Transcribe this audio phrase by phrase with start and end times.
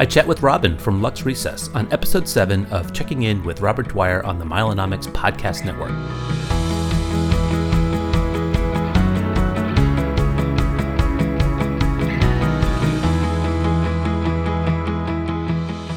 [0.00, 3.88] I chat with Robin from Lux Recess on episode 7 of Checking In with Robert
[3.88, 5.90] Dwyer on the Milenomics Podcast Network.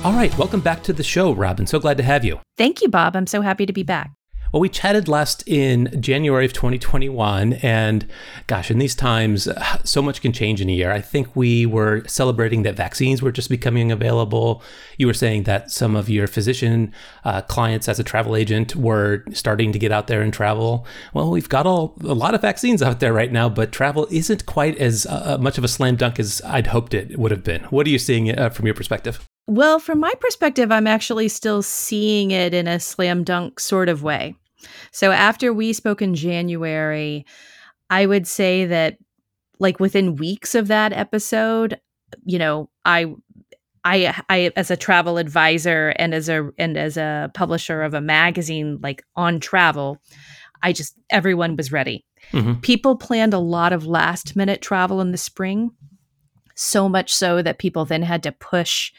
[0.04, 1.68] All right, welcome back to the show, Robin.
[1.68, 2.40] So glad to have you.
[2.58, 3.16] Thank you, Bob.
[3.16, 4.14] I'm so happy to be back.
[4.52, 8.06] Well, we chatted last in January of 2021, and
[8.48, 9.48] gosh, in these times,
[9.86, 10.92] so much can change in a year.
[10.92, 14.62] I think we were celebrating that vaccines were just becoming available.
[14.98, 16.92] You were saying that some of your physician
[17.24, 20.86] uh, clients as a travel agent were starting to get out there and travel.
[21.14, 24.46] Well, we've got all, a lot of vaccines out there right now, but travel isn't
[24.48, 27.64] quite as uh, much of a slam dunk as I'd hoped it would have been.
[27.66, 29.26] What are you seeing uh, from your perspective?
[29.48, 34.04] Well, from my perspective, I'm actually still seeing it in a slam dunk sort of
[34.04, 34.36] way.
[34.92, 37.26] So after we spoke in January,
[37.90, 38.98] I would say that
[39.60, 41.80] like within weeks of that episode,
[42.26, 43.14] you know, I
[43.84, 48.02] I I as a travel advisor and as a and as a publisher of a
[48.02, 50.00] magazine like on travel,
[50.64, 52.06] I just everyone was ready.
[52.32, 52.60] Mm-hmm.
[52.62, 55.72] People planned a lot of last minute travel in the spring,
[56.56, 58.92] so much so that people then had to push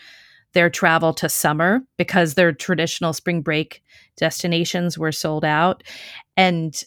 [0.53, 3.81] their travel to summer because their traditional spring break
[4.16, 5.82] destinations were sold out.
[6.36, 6.82] And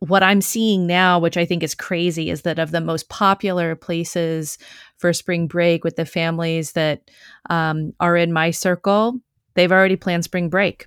[0.00, 3.74] what I'm seeing now, which I think is crazy, is that of the most popular
[3.74, 4.58] places
[4.98, 7.10] for spring break with the families that
[7.48, 9.18] um, are in my circle,
[9.54, 10.86] they've already planned spring break.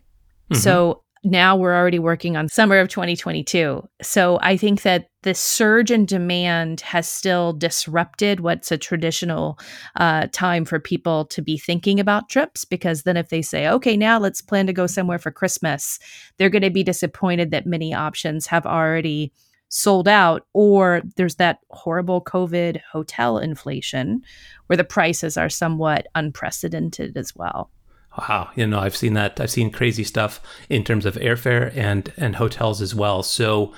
[0.52, 0.62] Mm-hmm.
[0.62, 3.88] So now we're already working on summer of 2022.
[4.02, 9.60] So I think that the surge in demand has still disrupted what's a traditional
[9.98, 12.64] uh, time for people to be thinking about trips.
[12.64, 16.00] Because then, if they say, okay, now let's plan to go somewhere for Christmas,
[16.38, 19.34] they're going to be disappointed that many options have already
[19.70, 24.22] sold out, or there's that horrible COVID hotel inflation
[24.68, 27.70] where the prices are somewhat unprecedented as well.
[28.18, 29.40] Wow, you know, I've seen that.
[29.40, 33.22] I've seen crazy stuff in terms of airfare and and hotels as well.
[33.22, 33.74] So,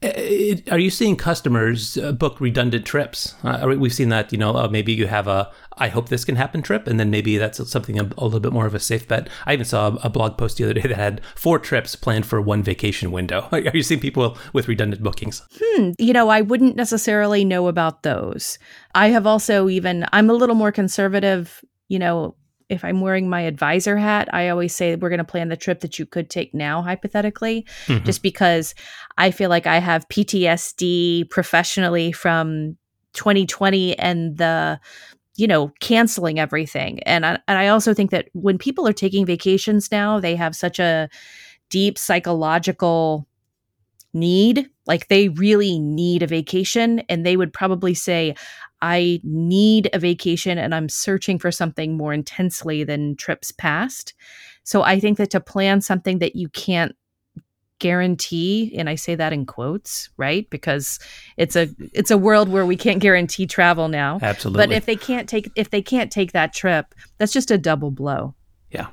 [0.00, 3.34] it, are you seeing customers uh, book redundant trips?
[3.44, 4.32] Uh, we've seen that.
[4.32, 7.10] You know, uh, maybe you have a "I hope this can happen" trip, and then
[7.10, 9.28] maybe that's something a, a little bit more of a safe bet.
[9.44, 12.40] I even saw a, blog post the other day that had four trips planned for
[12.40, 13.46] one vacation window.
[13.52, 15.42] Are you seeing people with redundant bookings?
[15.62, 15.90] Hmm.
[15.98, 18.58] You know, I wouldn't necessarily know about those.
[18.94, 22.36] I have also even I'm a little more conservative you know,
[22.70, 25.80] if I'm wearing my advisor hat, I always say we're going to plan the trip
[25.80, 28.04] that you could take now, hypothetically, mm-hmm.
[28.04, 28.74] just because
[29.18, 32.76] I feel like I have PTSD professionally from
[33.14, 34.80] 2020 and the
[35.36, 39.26] you know canceling everything and I, and I also think that when people are taking
[39.26, 41.08] vacations now they have such a
[41.70, 43.26] deep psychological
[44.12, 48.34] need like they really need a vacation and they would probably say
[48.82, 54.14] I need a vacation and I'm searching for something more intensely than trips past.
[54.62, 56.94] So I think that to plan something that you can't
[57.78, 60.48] guarantee and I say that in quotes, right?
[60.50, 60.98] Because
[61.36, 64.18] it's a it's a world where we can't guarantee travel now.
[64.22, 64.66] Absolutely.
[64.66, 67.90] But if they can't take if they can't take that trip, that's just a double
[67.90, 68.34] blow.
[68.70, 68.88] Yeah.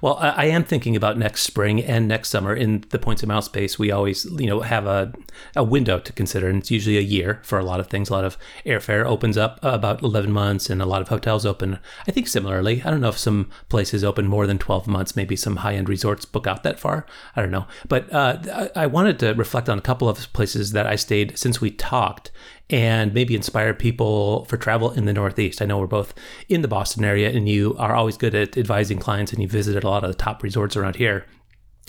[0.00, 2.54] Well, I, am thinking about next spring and next summer.
[2.54, 5.12] In the points of mile space, we always, you know, have a,
[5.54, 8.08] a window to consider, and it's usually a year for a lot of things.
[8.08, 11.78] A lot of airfare opens up about 11 months, and a lot of hotels open,
[12.06, 12.82] I think, similarly.
[12.84, 15.16] I don't know if some places open more than 12 months.
[15.16, 17.06] Maybe some high end resorts book out that far.
[17.34, 17.66] I don't know.
[17.88, 21.60] But uh, I wanted to reflect on a couple of places that I stayed since
[21.60, 22.30] we talked
[22.68, 25.62] and maybe inspire people for travel in the Northeast.
[25.62, 26.14] I know we're both
[26.48, 29.84] in the Boston area, and you are always good at advising clients, and you visited
[29.84, 31.26] a lot of the top resorts around here.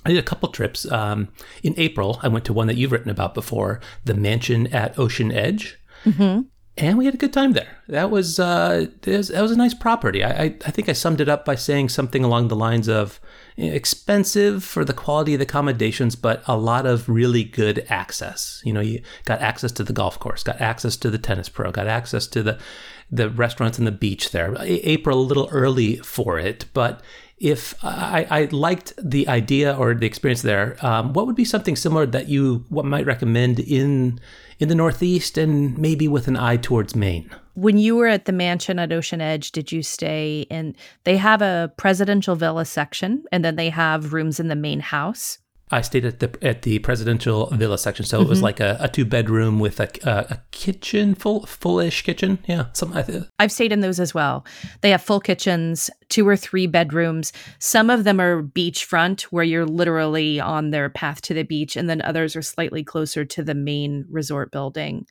[0.06, 0.90] I did a couple trips.
[0.92, 1.30] Um,
[1.64, 5.32] in April, I went to one that you've written about before, the mansion at Ocean
[5.32, 5.78] Edge.
[6.06, 6.42] Mm-hmm
[6.78, 7.78] and we had a good time there.
[7.88, 10.24] That was uh, that was a nice property.
[10.24, 13.20] I, I, I think I summed it up by saying something along the lines of
[13.58, 18.62] know, expensive for the quality of the accommodations, but a lot of really good access.
[18.64, 21.72] You know, you got access to the golf course, got access to the tennis pro,
[21.72, 22.60] got access to the
[23.10, 24.56] the restaurants and the beach there.
[24.60, 27.02] April a little early for it, but
[27.38, 31.76] if I, I liked the idea or the experience there, um, what would be something
[31.76, 34.20] similar that you what might recommend in
[34.60, 37.30] in the Northeast and maybe with an eye towards Maine.
[37.54, 40.76] When you were at the mansion at Ocean Edge, did you stay in?
[41.04, 45.40] They have a presidential villa section, and then they have rooms in the main house.
[45.70, 48.26] I stayed at the at the presidential villa section, so mm-hmm.
[48.26, 48.46] it was mm-hmm.
[48.46, 52.40] like a, a two bedroom with a, a, a kitchen, full fullish kitchen.
[52.48, 53.26] Yeah, something.
[53.38, 54.46] I've stayed in those as well.
[54.82, 57.34] They have full kitchens, two or three bedrooms.
[57.60, 61.90] Some of them are beachfront, where you're literally on their path to the beach, and
[61.90, 65.06] then others are slightly closer to the main resort building.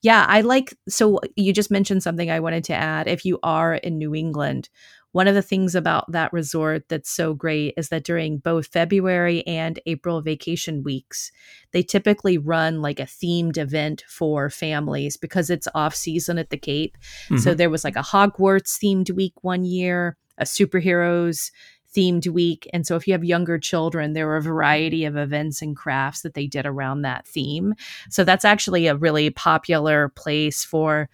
[0.00, 0.74] Yeah, I like.
[0.88, 3.06] So you just mentioned something I wanted to add.
[3.06, 4.70] If you are in New England,
[5.14, 9.46] one of the things about that resort that's so great is that during both February
[9.46, 11.30] and April vacation weeks,
[11.70, 16.56] they typically run like a themed event for families because it's off season at the
[16.56, 16.98] Cape.
[17.26, 17.36] Mm-hmm.
[17.36, 21.52] So there was like a Hogwarts themed week one year, a superheroes
[21.94, 22.68] themed week.
[22.72, 26.22] And so if you have younger children, there were a variety of events and crafts
[26.22, 27.74] that they did around that theme.
[28.10, 31.08] So that's actually a really popular place for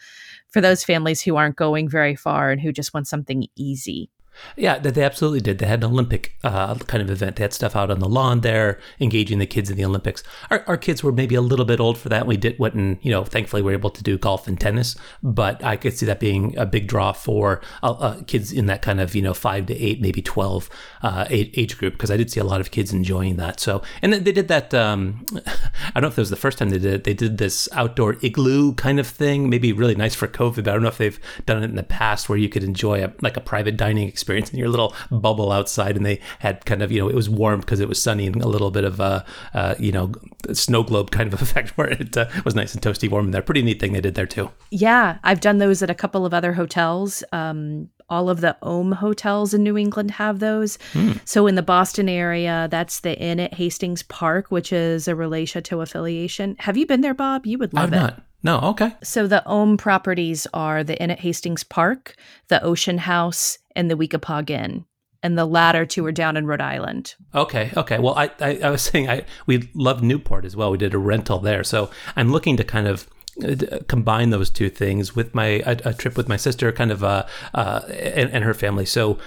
[0.49, 4.11] for those families who aren't going very far and who just want something easy.
[4.56, 5.58] Yeah, they absolutely did.
[5.58, 7.37] They had an Olympic uh, kind of event.
[7.37, 10.22] They had stuff out on the lawn there, engaging the kids in the Olympics.
[10.50, 12.26] Our, our kids were maybe a little bit old for that.
[12.26, 14.96] We did went and you know, thankfully, we were able to do golf and tennis.
[15.22, 18.82] But I could see that being a big draw for uh, uh, kids in that
[18.82, 20.69] kind of you know five to eight, maybe twelve
[21.02, 23.60] uh, age group because I did see a lot of kids enjoying that.
[23.60, 24.72] So, and they did that.
[24.75, 27.04] Um, I don't know if it was the first time they did it.
[27.04, 29.50] They did this outdoor igloo kind of thing.
[29.50, 30.64] Maybe really nice for COVID.
[30.64, 33.04] But I don't know if they've done it in the past where you could enjoy
[33.04, 35.97] a like a private dining experience experience in your little bubble outside.
[35.97, 38.43] And they had kind of, you know, it was warm because it was sunny and
[38.43, 39.25] a little bit of a,
[39.55, 40.12] uh, you know,
[40.53, 43.43] snow globe kind of effect where it uh, was nice and toasty warm in there.
[43.43, 44.50] Pretty neat thing they did there too.
[44.71, 45.19] Yeah.
[45.25, 47.23] I've done those at a couple of other hotels.
[47.32, 50.79] Um, all of the Ohm hotels in New England have those.
[50.93, 51.12] Hmm.
[51.25, 55.81] So in the Boston area, that's the Inn at Hastings Park, which is a Chateaux
[55.81, 56.56] affiliation.
[56.59, 57.47] Have you been there, Bob?
[57.47, 57.97] You would love I've it.
[57.97, 58.23] Not.
[58.43, 58.94] No, okay.
[59.03, 62.17] So the Ohm properties are the Inn at Hastings Park,
[62.49, 64.84] the Ocean House, and the Weekapaug Inn.
[65.22, 67.14] And the latter two are down in Rhode Island.
[67.34, 67.99] Okay, okay.
[67.99, 70.70] Well, I, I, I was saying I we love Newport as well.
[70.70, 73.06] We did a rental there, so I'm looking to kind of
[73.44, 77.05] uh, combine those two things with my a, a trip with my sister, kind of
[77.05, 77.25] uh,
[77.55, 78.84] uh and, and, her family.
[78.84, 79.19] So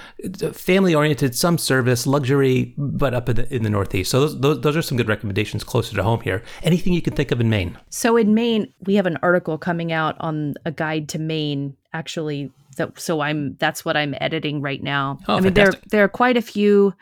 [0.52, 4.12] family oriented, some service, luxury, but up in the, in the Northeast.
[4.12, 6.44] So those, those, those are some good recommendations closer to home here.
[6.64, 7.78] Anything you can think of in Maine?
[7.90, 11.76] So in Maine, we have an article coming out on a guide to Maine.
[11.94, 15.20] Actually, that so I'm that's what I'm editing right now.
[15.28, 15.82] Oh, I mean, fantastic.
[15.82, 16.94] there there are quite a few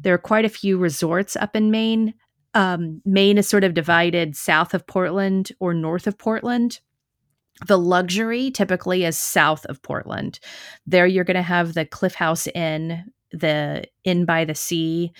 [0.00, 2.14] there are quite a few resorts up in Maine
[2.54, 6.80] um, Maine is sort of divided south of Portland or north of Portland.
[7.66, 10.38] The luxury typically is south of Portland.
[10.86, 15.12] There you're going to have the Cliff House Inn, the Inn by the Sea,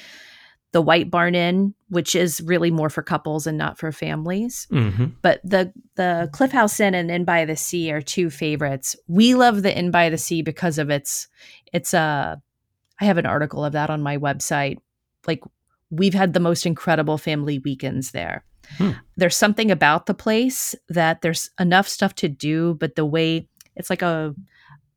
[0.73, 4.67] the White Barn Inn, which is really more for couples and not for families.
[4.71, 5.07] Mm-hmm.
[5.23, 8.95] But the the Cliff House Inn and Inn by the Sea are two favorites.
[9.07, 11.29] We love the Inn by the Sea because of its
[11.73, 12.37] it's a uh,
[13.01, 14.79] I have an article of that on my website.
[15.27, 15.43] Like
[15.91, 18.45] we've had the most incredible family weekends there.
[18.77, 18.93] Hmm.
[19.17, 23.89] There's something about the place that there's enough stuff to do, but the way it's
[23.89, 24.35] like a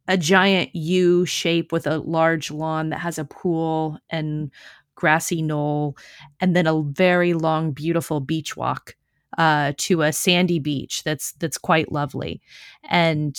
[0.07, 4.51] a giant U shape with a large lawn that has a pool and
[4.95, 5.97] grassy knoll,
[6.39, 8.95] and then a very long, beautiful beach walk
[9.37, 12.41] uh, to a sandy beach that's that's quite lovely.
[12.89, 13.35] And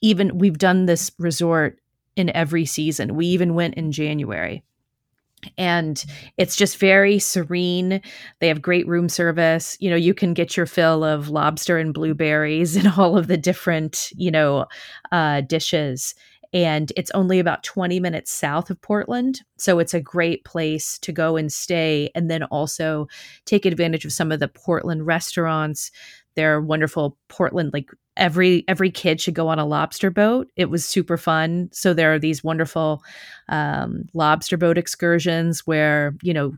[0.00, 1.78] even we've done this resort
[2.16, 3.14] in every season.
[3.14, 4.62] We even went in January
[5.58, 6.04] and
[6.36, 8.00] it's just very serene
[8.40, 11.94] they have great room service you know you can get your fill of lobster and
[11.94, 14.66] blueberries and all of the different you know
[15.10, 16.14] uh, dishes
[16.52, 19.40] and it's only about 20 minutes south of Portland.
[19.58, 23.08] So it's a great place to go and stay and then also
[23.46, 25.90] take advantage of some of the Portland restaurants.
[26.34, 30.68] There are wonderful Portland like every every kid should go on a lobster boat it
[30.68, 33.02] was super fun so there are these wonderful
[33.48, 36.52] um, lobster boat excursions where you know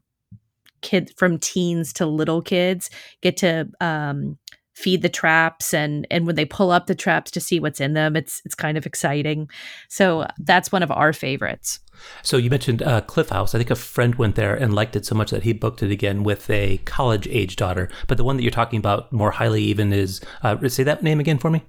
[0.83, 2.91] kids from teens to little kids
[3.23, 4.37] get to um,
[4.75, 7.95] feed the traps and and when they pull up the traps to see what's in
[7.95, 9.49] them it's it's kind of exciting.
[9.89, 11.81] So that's one of our favorites.
[12.23, 13.55] So you mentioned uh, cliff house.
[13.55, 15.91] I think a friend went there and liked it so much that he booked it
[15.91, 17.89] again with a college age daughter.
[18.09, 21.21] But the one that you're talking about more highly even is uh, say that name
[21.21, 21.63] again for me.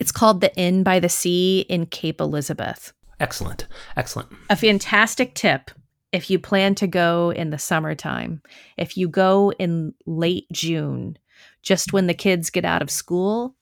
[0.00, 2.92] It's called the inn by the sea in cape elizabeth.
[3.20, 3.66] Excellent.
[3.96, 4.30] Excellent.
[4.48, 5.70] A fantastic tip.
[6.12, 8.42] If you plan to go in the summertime
[8.76, 11.16] if you go in late june
[11.62, 13.54] just when the kids get out of school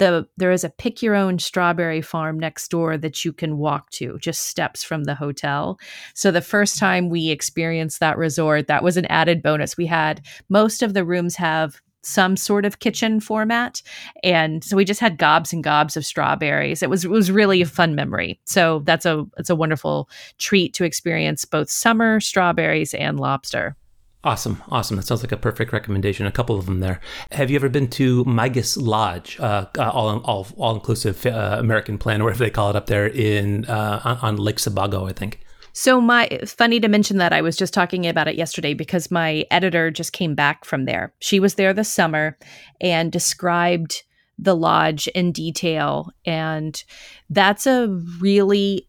[0.00, 3.88] the there is a pick your own strawberry farm next door that you can walk
[3.90, 5.78] to just steps from the hotel.
[6.14, 9.76] So the first time we experienced that resort that was an added bonus.
[9.76, 13.82] We had most of the rooms have some sort of kitchen format
[14.24, 16.82] and so we just had gobs and gobs of strawberries.
[16.82, 18.40] It was it was really a fun memory.
[18.46, 23.76] So that's a it's a wonderful treat to experience both summer strawberries and lobster
[24.22, 24.96] Awesome, awesome.
[24.96, 26.26] That sounds like a perfect recommendation.
[26.26, 27.00] A couple of them there.
[27.32, 31.96] Have you ever been to Migis Lodge, uh, uh all all all inclusive uh, American
[31.96, 35.40] plan, or whatever they call it up there in uh, on Lake Sebago, I think.
[35.72, 39.46] So my funny to mention that I was just talking about it yesterday because my
[39.50, 41.14] editor just came back from there.
[41.20, 42.36] She was there this summer
[42.80, 44.02] and described
[44.38, 46.82] the lodge in detail and
[47.28, 47.88] that's a
[48.20, 48.88] really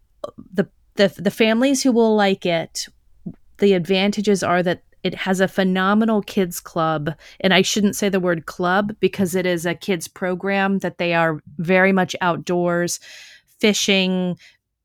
[0.54, 2.88] the the, the families who will like it
[3.58, 8.20] the advantages are that it has a phenomenal kids club and i shouldn't say the
[8.20, 13.00] word club because it is a kids program that they are very much outdoors
[13.60, 14.38] fishing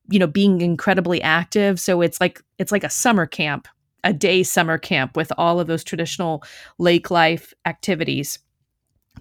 [0.08, 3.68] you know being incredibly active so it's like it's like a summer camp
[4.04, 6.42] a day summer camp with all of those traditional
[6.78, 8.38] lake life activities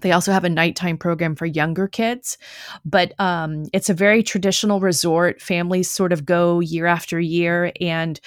[0.00, 2.36] they also have a nighttime program for younger kids,
[2.84, 5.40] but um, it's a very traditional resort.
[5.40, 8.20] Families sort of go year after year, and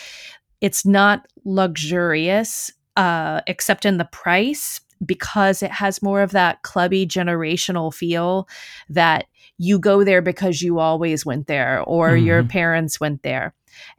[0.62, 7.08] it's not luxurious, uh, except in the price because it has more of that clubby
[7.08, 8.48] generational feel
[8.90, 9.26] that
[9.58, 12.26] you go there because you always went there or mm-hmm.
[12.26, 13.54] your parents went there.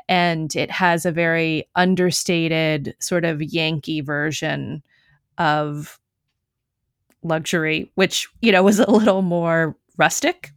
[0.08, 4.82] And it has a very understated sort of Yankee version
[5.38, 5.98] of
[7.22, 10.50] luxury, which, you know, was a little more rustic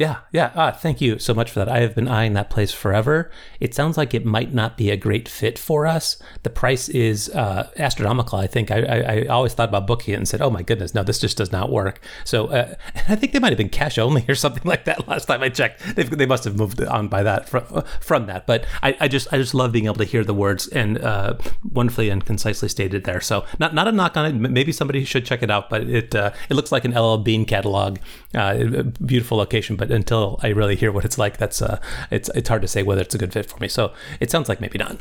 [0.00, 0.50] yeah, yeah.
[0.54, 1.68] Ah, thank you so much for that.
[1.68, 3.30] I have been eyeing that place forever.
[3.60, 6.16] It sounds like it might not be a great fit for us.
[6.42, 8.38] The price is uh, astronomical.
[8.38, 10.94] I think I, I, I, always thought about booking it and said, "Oh my goodness,
[10.94, 12.76] no, this just does not work." So uh,
[13.10, 15.50] I think they might have been cash only or something like that last time I
[15.50, 15.94] checked.
[15.96, 18.46] They've, they must have moved on by that from, from that.
[18.46, 21.34] But I, I, just I just love being able to hear the words and uh,
[21.62, 23.20] wonderfully and concisely stated there.
[23.20, 24.32] So not not a knock on it.
[24.32, 25.68] Maybe somebody should check it out.
[25.68, 27.98] But it uh, it looks like an LL Bean catalog.
[28.34, 31.80] Uh, beautiful location, but until I really hear what it's like, that's uh,
[32.10, 33.68] it's it's hard to say whether it's a good fit for me.
[33.68, 34.98] So it sounds like maybe not.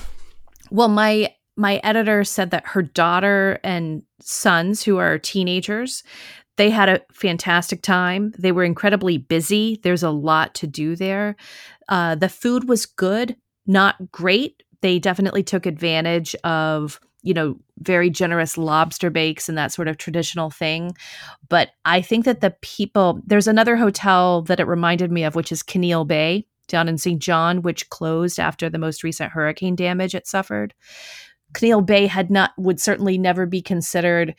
[0.72, 6.04] Well, my my editor said that her daughter and sons, who are teenagers,
[6.58, 8.34] they had a fantastic time.
[8.38, 9.80] They were incredibly busy.
[9.82, 11.36] There's a lot to do there.
[11.88, 14.64] Uh, the food was good, not great.
[14.82, 19.98] They definitely took advantage of you know, very generous lobster bakes and that sort of
[19.98, 20.96] traditional thing.
[21.50, 25.52] But I think that the people, there's another hotel that it reminded me of, which
[25.52, 27.20] is Caneel Bay down in St.
[27.22, 30.74] John, which closed after the most recent hurricane damage it suffered.
[31.54, 34.36] Caneel Bay had not, would certainly never be considered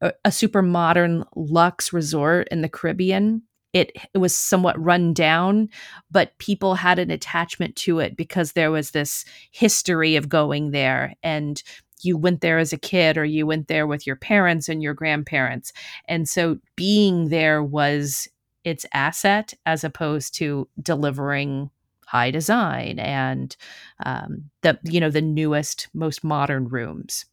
[0.00, 3.42] a, a super modern luxe resort in the Caribbean
[3.74, 5.68] it, it was somewhat run down,
[6.10, 11.14] but people had an attachment to it because there was this history of going there.
[11.24, 11.60] And
[12.04, 14.94] you went there as a kid or you went there with your parents and your
[14.94, 15.72] grandparents.
[16.08, 18.28] And so being there was
[18.64, 21.70] its asset as opposed to delivering
[22.06, 23.56] high design and
[24.04, 27.24] um, the you know the newest most modern rooms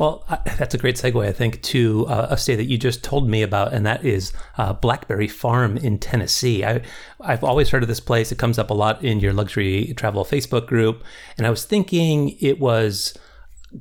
[0.00, 0.24] well,
[0.56, 3.42] that's a great segue, I think, to uh, a state that you just told me
[3.42, 6.64] about, and that is uh, Blackberry Farm in Tennessee.
[6.64, 6.80] I,
[7.20, 8.32] I've always heard of this place.
[8.32, 11.04] It comes up a lot in your luxury travel Facebook group,
[11.36, 13.12] and I was thinking it was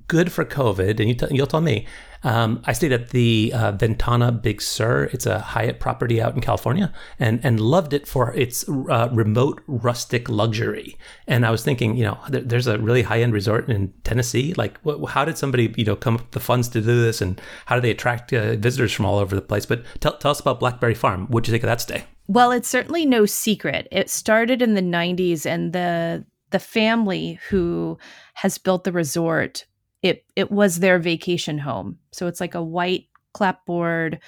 [0.07, 1.85] good for COVID, and you t- you'll tell me.
[2.21, 5.05] Um, I stayed at the uh, Ventana Big Sur.
[5.13, 9.61] It's a Hyatt property out in California, and and loved it for its uh, remote
[9.67, 10.97] rustic luxury.
[11.27, 14.53] And I was thinking, you know, there, there's a really high end resort in Tennessee.
[14.55, 17.39] Like, how did somebody, you know, come up with the funds to do this, and
[17.67, 19.65] how do they attract uh, visitors from all over the place?
[19.65, 21.27] But tell tell us about Blackberry Farm.
[21.27, 22.03] What'd you think of that stay?
[22.27, 23.87] Well, it's certainly no secret.
[23.91, 27.97] It started in the 90s, and the the family who
[28.35, 29.65] has built the resort
[30.01, 31.97] it it was their vacation home.
[32.11, 34.19] So it's like a white clapboard,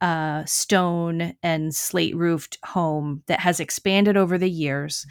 [0.00, 5.06] uh, stone and slate roofed home that has expanded over the years.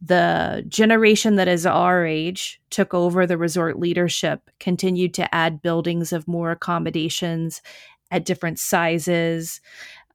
[0.00, 6.12] The generation that is our age took over the resort leadership, continued to add buildings
[6.12, 7.62] of more accommodations
[8.10, 9.60] at different sizes.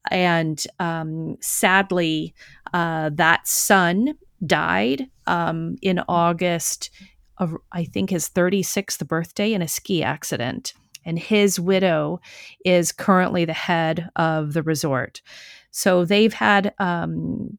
[0.10, 2.34] And um, sadly,
[2.74, 6.92] uh, that son died um, in August
[7.72, 10.74] I think his 36th birthday in a ski accident.
[11.06, 12.20] And his widow
[12.66, 15.22] is currently the head of the resort.
[15.72, 17.58] So they've had um,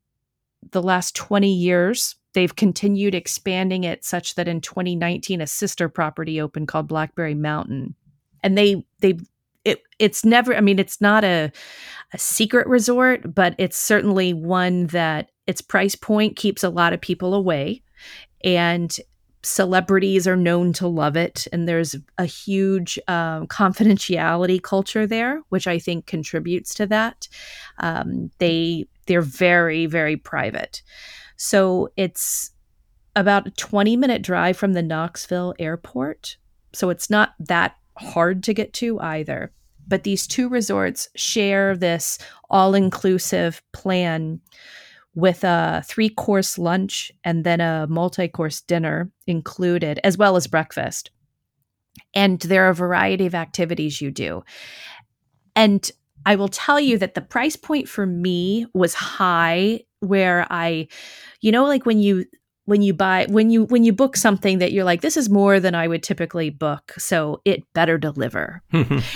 [0.72, 6.40] the last 20 years, they've continued expanding it such that in 2019, a sister property
[6.40, 7.94] opened called Blackberry Mountain.
[8.42, 9.18] And they, they,
[9.64, 11.50] it, it's never, I mean, it's not a,
[12.12, 17.00] a secret resort, but it's certainly one that its price point keeps a lot of
[17.00, 17.82] people away.
[18.44, 18.96] And
[19.42, 25.66] celebrities are known to love it and there's a huge um, confidentiality culture there which
[25.66, 27.28] i think contributes to that.
[27.78, 30.82] Um, they they're very very private.
[31.36, 32.50] So it's
[33.14, 36.36] about a 20 minute drive from the knoxville airport
[36.72, 39.52] so it's not that hard to get to either.
[39.86, 42.18] But these two resorts share this
[42.50, 44.40] all-inclusive plan
[45.18, 50.46] with a three course lunch and then a multi course dinner included, as well as
[50.46, 51.10] breakfast.
[52.14, 54.44] And there are a variety of activities you do.
[55.56, 55.90] And
[56.24, 60.86] I will tell you that the price point for me was high where I
[61.40, 62.24] you know like when you
[62.68, 65.58] when you buy when you when you book something that you're like this is more
[65.58, 68.62] than I would typically book so it better deliver.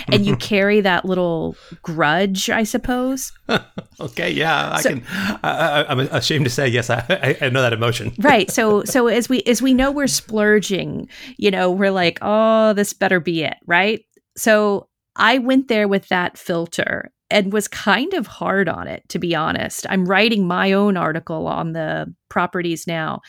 [0.07, 3.31] And you carry that little grudge I suppose.
[3.99, 5.03] Okay yeah so, I can
[5.43, 8.11] I, am ashamed to say yes I, I know that emotion.
[8.17, 11.07] Right so so as we as we know we're splurging
[11.37, 14.01] you know we're like oh this better be it right?
[14.35, 19.19] So I went there with that filter and was kind of hard on it, to
[19.19, 19.85] be honest.
[19.89, 23.21] I'm writing my own article on the properties now.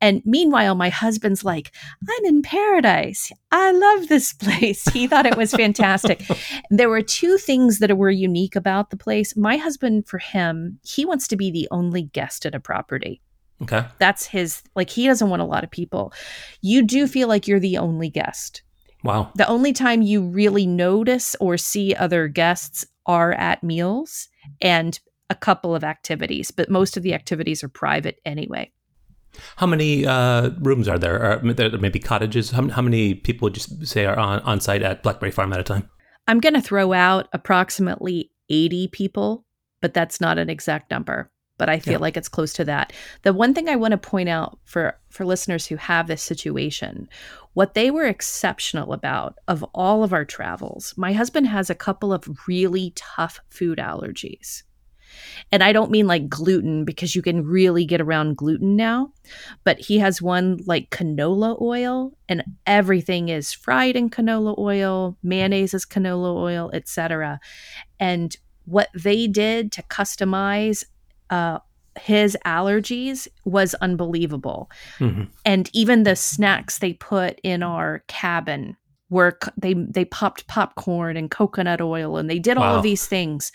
[0.00, 1.72] And meanwhile, my husband's like,
[2.08, 3.30] I'm in paradise.
[3.50, 4.84] I love this place.
[4.88, 6.24] He thought it was fantastic.
[6.70, 9.36] there were two things that were unique about the place.
[9.36, 13.22] My husband, for him, he wants to be the only guest at a property.
[13.62, 13.84] Okay.
[13.98, 16.12] That's his, like, he doesn't want a lot of people.
[16.62, 18.62] You do feel like you're the only guest.
[19.04, 19.30] Wow.
[19.34, 24.28] The only time you really notice or see other guests are at meals
[24.60, 24.98] and
[25.30, 28.70] a couple of activities, but most of the activities are private anyway.
[29.56, 31.22] How many uh, rooms are there?
[31.22, 32.50] Are there maybe cottages?
[32.50, 35.60] How, how many people would you say are on, on site at Blackberry Farm at
[35.60, 35.88] a time?
[36.28, 39.44] I'm going to throw out approximately 80 people,
[39.80, 41.31] but that's not an exact number.
[41.62, 41.98] But I feel yeah.
[41.98, 42.92] like it's close to that.
[43.22, 47.08] The one thing I want to point out for for listeners who have this situation,
[47.52, 52.12] what they were exceptional about of all of our travels, my husband has a couple
[52.12, 54.64] of really tough food allergies.
[55.52, 59.12] And I don't mean like gluten because you can really get around gluten now,
[59.62, 65.74] but he has one like canola oil and everything is fried in canola oil, mayonnaise
[65.74, 67.38] is canola oil, etc.
[68.00, 70.84] And what they did to customize
[71.32, 71.58] uh,
[71.98, 74.70] his allergies was unbelievable.
[74.98, 75.24] Mm-hmm.
[75.44, 78.76] And even the snacks they put in our cabin
[79.10, 82.64] were they they popped popcorn and coconut oil and they did wow.
[82.64, 83.52] all of these things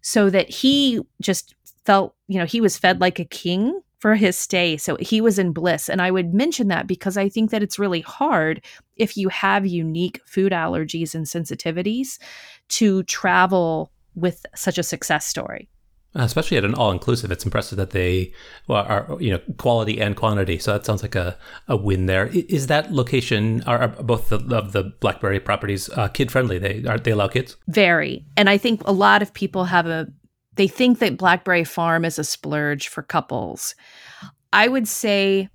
[0.00, 1.54] so that he just
[1.84, 4.76] felt, you know, he was fed like a king for his stay.
[4.76, 5.88] So he was in bliss.
[5.88, 8.62] And I would mention that because I think that it's really hard
[8.96, 12.18] if you have unique food allergies and sensitivities
[12.68, 15.68] to travel with such a success story.
[16.16, 18.32] Especially at an all-inclusive it's impressive that they
[18.68, 20.58] are you know quality and quantity.
[20.58, 22.26] So that sounds like a, a win there.
[22.28, 26.98] Is that location are, both the, of the blackberry properties uh, kid friendly they are
[26.98, 27.56] they allow kids?
[27.66, 28.24] Very.
[28.36, 30.06] And i think a lot of people have a
[30.56, 33.74] they think that blackberry farm is a splurge for couples.
[34.52, 35.48] I would say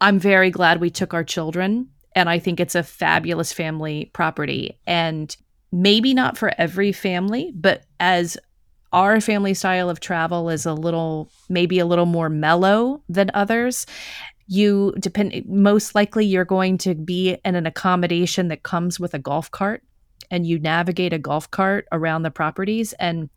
[0.00, 4.78] i'm very glad we took our children and i think it's a fabulous family property.
[4.86, 5.36] And
[5.72, 8.36] maybe not for every family but as
[8.92, 13.86] our family style of travel is a little maybe a little more mellow than others
[14.46, 19.18] you depend most likely you're going to be in an accommodation that comes with a
[19.18, 19.82] golf cart
[20.30, 23.30] and you navigate a golf cart around the properties and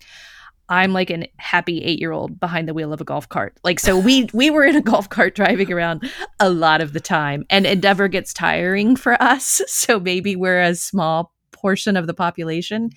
[0.70, 3.58] I'm like a happy eight year old behind the wheel of a golf cart.
[3.64, 7.00] Like so we we were in a golf cart driving around a lot of the
[7.00, 7.46] time.
[7.50, 9.62] And it never gets tiring for us.
[9.74, 12.92] So maybe we're a small portion of the population.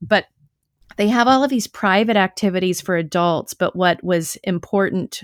[0.00, 0.26] But
[0.96, 5.22] they have all of these private activities for adults, but what was important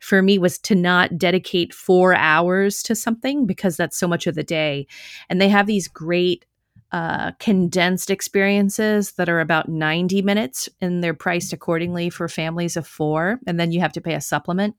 [0.00, 4.34] for me was to not dedicate four hours to something because that's so much of
[4.34, 4.86] the day.
[5.28, 6.44] And they have these great
[6.92, 12.86] uh, condensed experiences that are about 90 minutes and they're priced accordingly for families of
[12.86, 13.38] four.
[13.46, 14.74] And then you have to pay a supplement.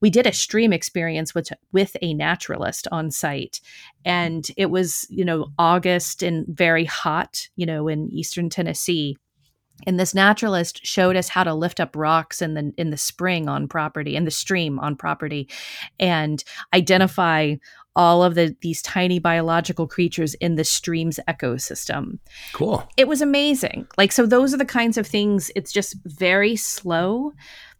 [0.00, 3.62] We did a stream experience with, with a naturalist on site,
[4.04, 9.16] and it was, you know, August and very hot, you know, in eastern Tennessee
[9.86, 13.48] and this naturalist showed us how to lift up rocks in the in the spring
[13.48, 15.48] on property in the stream on property
[15.98, 17.54] and identify
[17.94, 22.18] all of the these tiny biological creatures in the stream's ecosystem.
[22.52, 22.86] Cool.
[22.96, 23.86] It was amazing.
[23.96, 27.32] Like so those are the kinds of things it's just very slow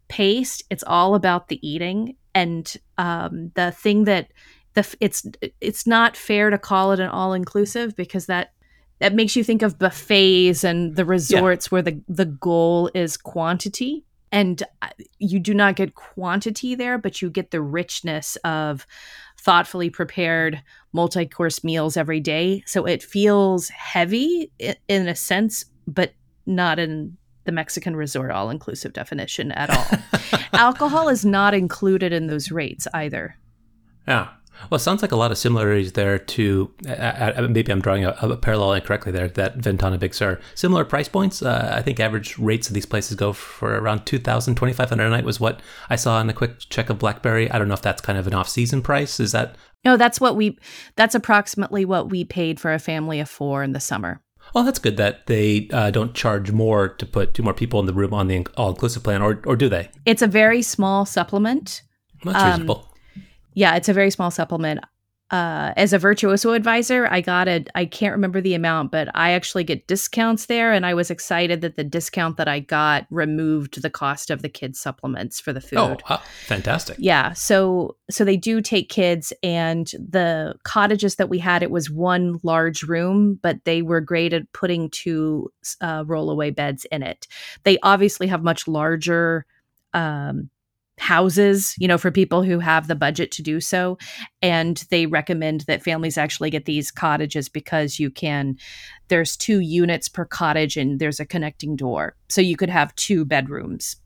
[0.07, 0.63] paced.
[0.69, 4.31] It's all about the eating and um, the thing that
[4.73, 5.25] the it's
[5.59, 8.53] it's not fair to call it an all inclusive because that
[8.99, 11.69] that makes you think of buffets and the resorts yeah.
[11.69, 17.21] where the the goal is quantity and uh, you do not get quantity there but
[17.21, 18.85] you get the richness of
[19.37, 20.61] thoughtfully prepared
[20.93, 24.51] multi-course meals every day so it feels heavy
[24.87, 26.13] in a sense but
[26.45, 30.39] not in the Mexican resort all inclusive definition at all.
[30.53, 33.37] Alcohol is not included in those rates either.
[34.07, 34.27] Yeah.
[34.69, 38.05] Well, it sounds like a lot of similarities there to uh, uh, maybe I'm drawing
[38.05, 39.27] a, a, parallel incorrectly there.
[39.27, 41.41] That Ventana Big Sur, similar price points.
[41.41, 45.23] Uh, I think average rates of these places go for around 2,000, 2,500 a night
[45.23, 47.49] was what I saw in a quick check of BlackBerry.
[47.49, 49.19] I don't know if that's kind of an off-season price.
[49.19, 49.55] Is that?
[49.85, 50.57] No, that's what we.
[50.95, 54.21] That's approximately what we paid for a family of four in the summer.
[54.53, 57.85] Well, that's good that they uh, don't charge more to put two more people in
[57.85, 59.89] the room on the all inclusive plan, or or do they?
[60.05, 61.83] It's a very small supplement.
[62.23, 62.96] That's um, reasonable.
[63.57, 64.79] Yeah, it's a very small supplement
[65.29, 69.31] uh, as a virtuoso advisor, I got a, I can't remember the amount, but I
[69.31, 70.71] actually get discounts there.
[70.71, 74.47] And I was excited that the discount that I got removed the cost of the
[74.47, 75.79] kids' supplements for the food.
[75.79, 76.21] Oh, wow.
[76.45, 76.95] fantastic.
[76.97, 77.33] Yeah.
[77.33, 82.39] So, so they do take kids and the cottages that we had, it was one
[82.43, 87.27] large room, but they were great at putting two uh, rollaway beds in it.
[87.63, 89.45] They obviously have much larger,
[89.93, 90.49] um,
[90.97, 93.97] houses, you know, for people who have the budget to do so.
[94.41, 98.57] And they recommend that families actually get these cottages because you can,
[99.07, 102.15] there's two units per cottage and there's a connecting door.
[102.29, 103.97] So you could have two bedrooms.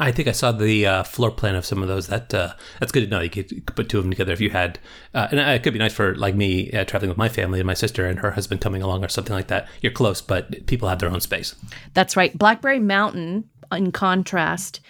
[0.00, 2.06] I think I saw the uh, floor plan of some of those.
[2.06, 3.20] That uh, that's good to know.
[3.20, 4.78] You could, put two of them together if you had,
[5.12, 7.66] uh, and it could be nice for like me uh, traveling with my family and
[7.66, 9.68] my sister and her husband coming along or something like that.
[9.82, 11.54] You're close, but people have their own space.
[11.92, 12.36] That's right.
[12.36, 14.80] Blackberry Mountain, in contrast,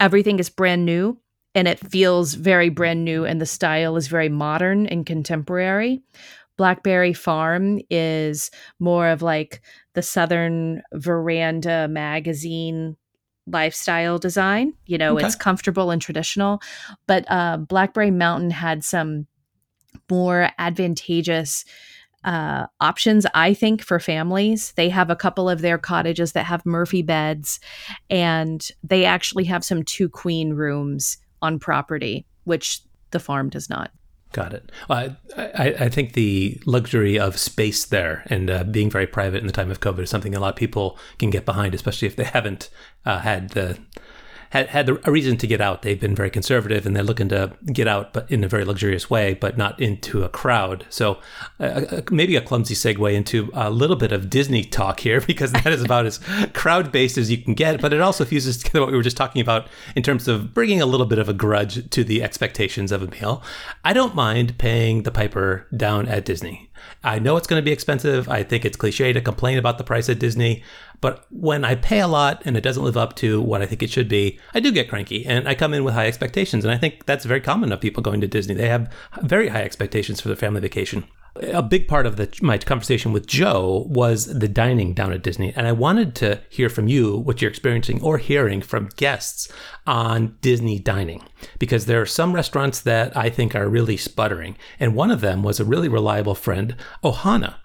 [0.00, 1.18] everything is brand new
[1.54, 6.02] and it feels very brand new and the style is very modern and contemporary.
[6.56, 9.62] Blackberry Farm is more of like
[9.94, 12.96] the Southern Veranda magazine
[13.46, 14.74] lifestyle design.
[14.86, 15.26] You know, okay.
[15.26, 16.60] it's comfortable and traditional.
[17.06, 19.26] But uh, Blackberry Mountain had some
[20.10, 21.64] more advantageous
[22.24, 24.72] uh, options, I think, for families.
[24.72, 27.60] They have a couple of their cottages that have Murphy beds,
[28.10, 33.92] and they actually have some two queen rooms on property, which the farm does not.
[34.32, 34.70] Got it.
[34.90, 39.54] I, I, think the luxury of space there and uh, being very private in the
[39.54, 42.24] time of COVID is something a lot of people can get behind, especially if they
[42.24, 42.68] haven't
[43.06, 43.78] uh, had the
[44.50, 45.82] had had a reason to get out.
[45.82, 49.10] They've been very conservative and they're looking to get out, but in a very luxurious
[49.10, 50.86] way, but not into a crowd.
[50.88, 51.18] So
[51.60, 55.66] uh, maybe a clumsy segue into a little bit of Disney talk here, because that
[55.66, 56.20] is about as
[56.54, 57.80] crowd based as you can get.
[57.80, 60.80] But it also fuses together what we were just talking about in terms of bringing
[60.80, 63.42] a little bit of a grudge to the expectations of a meal.
[63.84, 66.70] I don't mind paying the piper down at Disney.
[67.02, 68.28] I know it's going to be expensive.
[68.28, 70.62] I think it's cliche to complain about the price at Disney,
[71.00, 73.82] but when I pay a lot and it doesn't live up to what I think
[73.82, 76.64] it should be, I do get cranky and I come in with high expectations.
[76.64, 78.54] And I think that's very common of people going to Disney.
[78.54, 81.04] They have very high expectations for their family vacation
[81.40, 85.52] a big part of the, my conversation with Joe was the dining down at Disney.
[85.54, 89.50] And I wanted to hear from you what you're experiencing or hearing from guests
[89.86, 91.22] on Disney dining,
[91.58, 94.56] because there are some restaurants that I think are really sputtering.
[94.80, 97.56] And one of them was a really reliable friend, Ohana.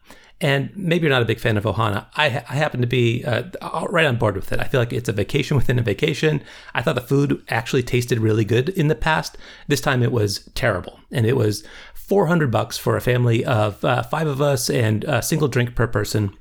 [0.43, 2.05] And maybe you're not a big fan of Ohana.
[2.17, 3.43] I, I happen to be uh,
[3.89, 4.59] right on board with it.
[4.59, 6.43] I feel like it's a vacation within a vacation.
[6.73, 9.37] I thought the food actually tasted really good in the past.
[9.69, 10.99] This time it was terrible.
[11.13, 15.21] And it was 400 bucks for a family of uh, five of us and a
[15.21, 16.35] single drink per person.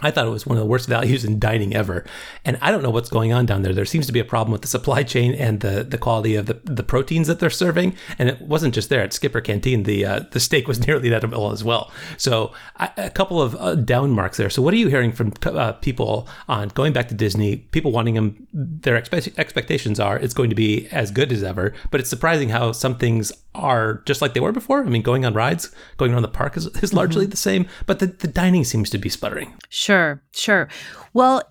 [0.00, 2.04] I thought it was one of the worst values in dining ever.
[2.44, 3.72] And I don't know what's going on down there.
[3.72, 6.46] There seems to be a problem with the supply chain and the, the quality of
[6.46, 7.96] the, the proteins that they're serving.
[8.18, 9.84] And it wasn't just there at Skipper Canteen.
[9.84, 11.90] The uh, the steak was nearly that edible as well.
[12.18, 14.50] So I, a couple of uh, down marks there.
[14.50, 17.56] So what are you hearing from uh, people on going back to Disney?
[17.56, 21.72] People wanting them, their expe- expectations are it's going to be as good as ever.
[21.90, 24.84] But it's surprising how some things are just like they were before.
[24.84, 27.30] I mean, going on rides, going around the park is, is largely mm-hmm.
[27.30, 29.54] the same, but the, the dining seems to be sputtering.
[29.68, 30.22] Sure, sure.
[30.32, 30.68] Sure.
[31.12, 31.42] Well,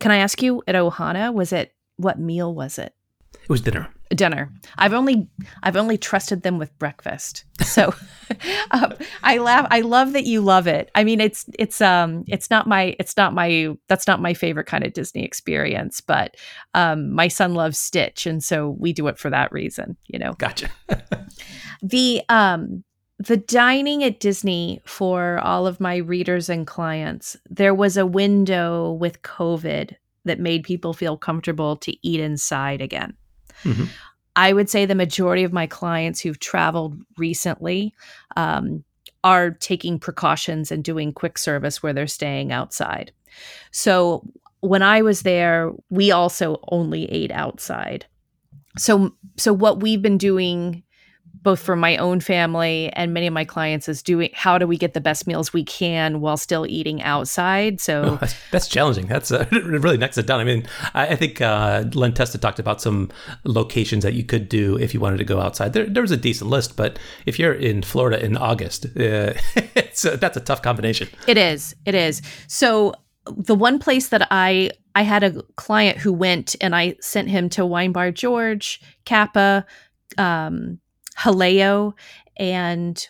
[0.00, 2.94] can I ask you at Ohana, was it what meal was it?
[3.42, 3.88] It was dinner.
[4.10, 4.50] Dinner.
[4.78, 5.28] I've only
[5.62, 7.44] I've only trusted them with breakfast.
[7.62, 7.94] So
[8.70, 9.66] um, I laugh.
[9.70, 10.90] I love that you love it.
[10.94, 14.66] I mean, it's it's um it's not my it's not my that's not my favorite
[14.66, 16.00] kind of Disney experience.
[16.00, 16.36] But
[16.74, 19.96] um, my son loves Stitch, and so we do it for that reason.
[20.06, 20.32] You know.
[20.38, 20.70] Gotcha.
[21.82, 22.84] the um
[23.18, 28.92] the dining at Disney for all of my readers and clients, there was a window
[28.92, 33.14] with COVID that made people feel comfortable to eat inside again.
[33.62, 33.84] Mm-hmm.
[34.36, 37.94] I would say the majority of my clients who've traveled recently
[38.36, 38.82] um,
[39.22, 43.12] are taking precautions and doing quick service where they're staying outside.
[43.70, 44.24] So
[44.60, 48.06] when I was there, we also only ate outside.
[48.76, 50.83] So so what we've been doing
[51.42, 54.76] both for my own family and many of my clients is doing how do we
[54.76, 57.80] get the best meals we can while still eating outside?
[57.80, 59.06] So oh, that's, that's, challenging.
[59.06, 60.40] That's uh, really next it down.
[60.40, 63.10] I mean i, I think uh, len testa talked about some
[63.44, 65.72] locations that you could do if you wanted to go outside.
[65.72, 70.16] There, there was a decent list but if you're in florida in august uh, a,
[70.16, 71.08] that's a tough combination.
[71.26, 71.74] It is.
[71.84, 72.22] It is.
[72.46, 72.94] So
[73.26, 77.48] the one place that i i had a client who went and i sent him
[77.48, 79.64] to wine bar george Capa
[80.18, 80.78] um,
[81.18, 81.94] Jaleo,
[82.36, 83.06] and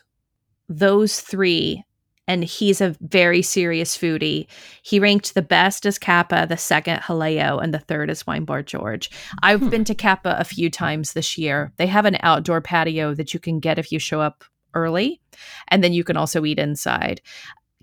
[0.69, 1.85] those three
[2.27, 4.47] and he's a very serious foodie.
[4.83, 8.63] He ranked the best as Capa, the second Jaleo, and the third as Wine Bar
[8.63, 9.11] George.
[9.43, 9.69] I've hmm.
[9.69, 11.73] been to Capa a few times this year.
[11.77, 15.21] They have an outdoor patio that you can get if you show up early,
[15.69, 17.21] and then you can also eat inside.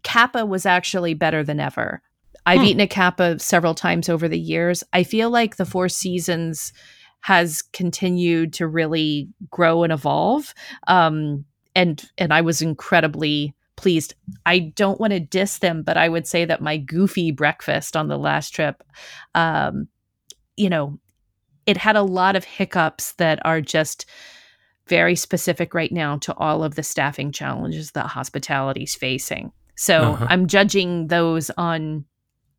[0.04, 2.02] Capa was actually better than ever.
[2.46, 2.66] I've hmm.
[2.66, 4.84] eaten at Capa several times over the years.
[4.92, 6.74] I feel like the Four Seasons
[7.22, 10.54] has continued to really grow and evolve.
[10.88, 14.14] Um, and and I was incredibly pleased.
[14.46, 18.08] I don't want to diss them, but I would say that my goofy breakfast on
[18.08, 18.84] the last trip,
[19.34, 19.88] um,
[20.56, 21.00] you know,
[21.66, 24.06] it had a lot of hiccups that are just
[24.88, 29.52] very specific right now to all of the staffing challenges that hospitality is facing.
[29.76, 30.28] So uh-huh.
[30.30, 32.06] I'm judging those on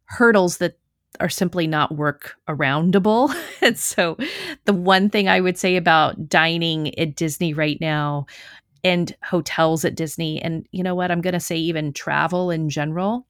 [0.06, 0.78] hurdles that
[1.20, 3.34] are simply not work aroundable.
[3.60, 4.16] and so
[4.64, 8.26] the one thing I would say about dining at Disney right now
[8.84, 12.68] and hotels at Disney and you know what I'm going to say even travel in
[12.68, 13.26] general,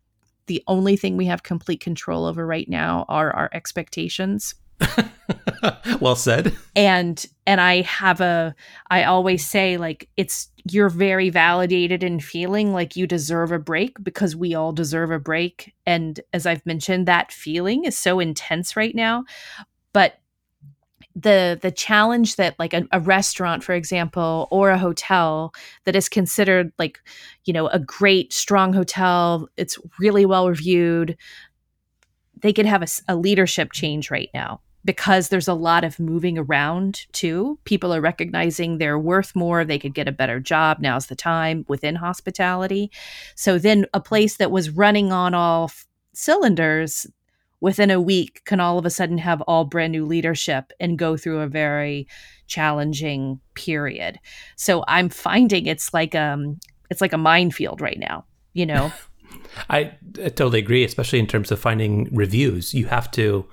[0.46, 4.54] the only thing we have complete control over right now are our expectations.
[6.00, 6.56] well said.
[6.74, 8.54] And and I have a
[8.90, 14.02] I always say like it's you're very validated in feeling like you deserve a break
[14.02, 18.76] because we all deserve a break and as I've mentioned that feeling is so intense
[18.76, 19.24] right now.
[19.92, 20.18] But
[21.14, 25.52] the the challenge that like a, a, restaurant for example or a hotel
[25.84, 27.00] that is considered like
[27.44, 31.16] you know a great strong hotel it's really well reviewed
[32.42, 36.38] they could have a, a leadership change right now because there's a lot of moving
[36.38, 37.58] around too.
[37.64, 40.78] People are recognizing they're worth more, they could get a better job.
[40.80, 42.90] Now's the time within hospitality.
[43.34, 47.06] So then a place that was running on all f- cylinders
[47.60, 51.16] within a week can all of a sudden have all brand new leadership and go
[51.16, 52.08] through a very
[52.48, 54.18] challenging period.
[54.56, 56.58] So I'm finding it's like um
[56.90, 58.92] it's like a minefield right now, you know.
[59.68, 59.92] I,
[60.22, 62.74] I totally agree, especially in terms of finding reviews.
[62.74, 63.46] You have to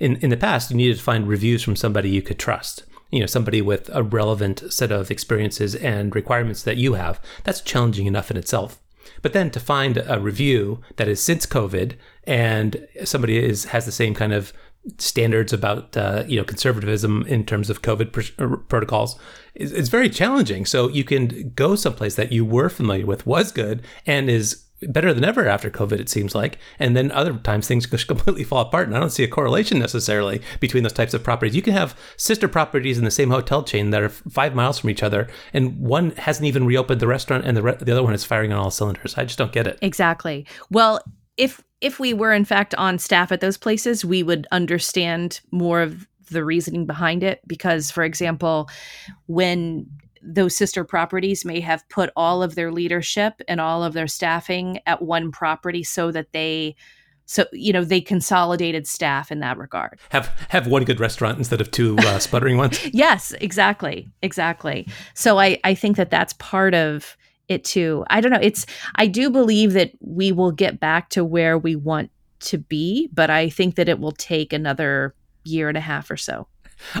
[0.00, 2.84] in, in the past, you needed to find reviews from somebody you could trust.
[3.10, 7.20] You know, somebody with a relevant set of experiences and requirements that you have.
[7.44, 8.80] That's challenging enough in itself.
[9.22, 13.92] But then to find a review that is since COVID and somebody is has the
[13.92, 14.52] same kind of
[14.96, 19.18] standards about uh, you know conservatism in terms of COVID pr- uh, protocols
[19.54, 20.64] is, is very challenging.
[20.64, 25.12] So you can go someplace that you were familiar with was good and is better
[25.12, 26.58] than ever after COVID, it seems like.
[26.78, 28.88] And then other times things just completely fall apart.
[28.88, 31.54] And I don't see a correlation necessarily between those types of properties.
[31.56, 34.90] You can have sister properties in the same hotel chain that are five miles from
[34.90, 38.14] each other, and one hasn't even reopened the restaurant, and the, re- the other one
[38.14, 39.16] is firing on all cylinders.
[39.16, 39.78] I just don't get it.
[39.82, 40.46] Exactly.
[40.70, 41.00] Well,
[41.36, 45.80] if if we were in fact on staff at those places, we would understand more
[45.80, 48.68] of the reasoning behind it because for example
[49.26, 49.86] when
[50.22, 54.78] those sister properties may have put all of their leadership and all of their staffing
[54.86, 56.76] at one property so that they
[57.26, 60.00] so you know they consolidated staff in that regard.
[60.10, 62.84] Have have one good restaurant instead of two uh, sputtering ones?
[62.92, 64.86] Yes exactly exactly.
[65.14, 67.16] So i i think that that's part of
[67.48, 68.04] it too.
[68.10, 71.76] I don't know it's i do believe that we will get back to where we
[71.76, 76.10] want to be but i think that it will take another year and a half
[76.10, 76.46] or so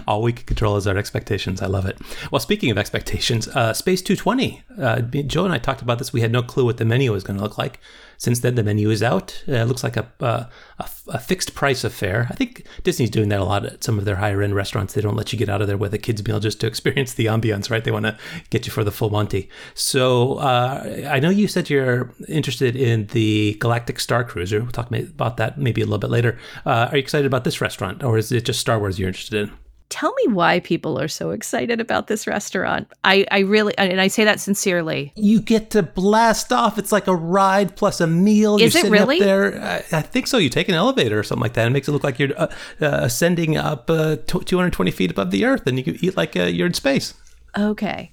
[0.06, 1.62] All we can control is our expectations.
[1.62, 1.98] I love it.
[2.30, 4.62] Well, speaking of expectations, uh, Space 220.
[4.80, 6.12] Uh, Joe and I talked about this.
[6.12, 7.80] We had no clue what the menu was going to look like.
[8.20, 9.42] Since then, the menu is out.
[9.48, 10.44] Uh, it looks like a, uh,
[10.78, 12.26] a, a, fixed price affair.
[12.28, 14.92] I think Disney's doing that a lot at some of their higher end restaurants.
[14.92, 17.14] They don't let you get out of there with a kids' meal just to experience
[17.14, 17.82] the ambiance, right?
[17.82, 18.18] They want to
[18.50, 19.48] get you for the full Monty.
[19.72, 24.60] So uh, I know you said you're interested in the Galactic Star Cruiser.
[24.60, 26.38] We'll talk about that maybe a little bit later.
[26.66, 29.56] Are you excited about this restaurant, or is it just Star Wars you're interested in?
[29.90, 32.88] Tell me why people are so excited about this restaurant.
[33.04, 35.12] I, I really, and I say that sincerely.
[35.16, 36.78] You get to blast off.
[36.78, 38.56] It's like a ride plus a meal.
[38.56, 39.18] Is you're it really?
[39.18, 39.60] there.
[39.60, 40.38] I, I, think so.
[40.38, 41.66] You take an elevator or something like that.
[41.66, 42.46] It makes it look like you're uh,
[42.80, 46.44] uh, ascending up uh, 220 feet above the earth, and you can eat like uh,
[46.44, 47.14] you're in space.
[47.58, 48.12] Okay.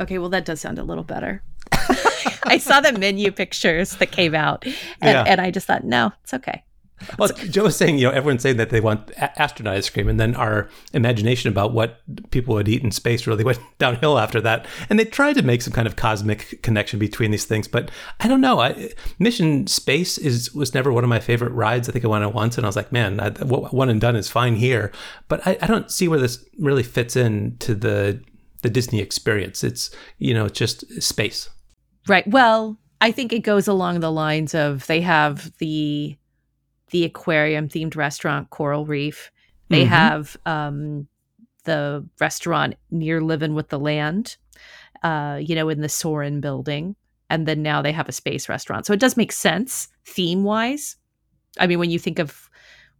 [0.00, 0.18] Okay.
[0.18, 1.42] Well, that does sound a little better.
[2.44, 5.24] I saw the menu pictures that came out, and, yeah.
[5.26, 6.64] and I just thought, no, it's okay.
[7.18, 10.18] Well, Joe was saying, you know, everyone's saying that they want astronaut ice cream, and
[10.18, 14.66] then our imagination about what people would eat in space really went downhill after that.
[14.88, 18.28] And they tried to make some kind of cosmic connection between these things, but I
[18.28, 18.60] don't know.
[18.60, 21.88] I, Mission Space is was never one of my favorite rides.
[21.88, 24.16] I think I went on once, and I was like, man, I, one and done
[24.16, 24.92] is fine here,
[25.28, 28.22] but I, I don't see where this really fits in to the
[28.62, 29.62] the Disney experience.
[29.62, 31.48] It's you know, it's just space.
[32.08, 32.26] Right.
[32.26, 36.16] Well, I think it goes along the lines of they have the
[36.92, 39.32] the aquarium themed restaurant Coral Reef.
[39.68, 39.88] They mm-hmm.
[39.88, 41.08] have um,
[41.64, 44.36] the restaurant near Living with the Land,
[45.02, 46.94] uh, you know, in the Soarin' building.
[47.32, 48.84] and then now they have a space restaurant.
[48.84, 50.96] So it does make sense theme wise.
[51.58, 52.50] I mean, when you think of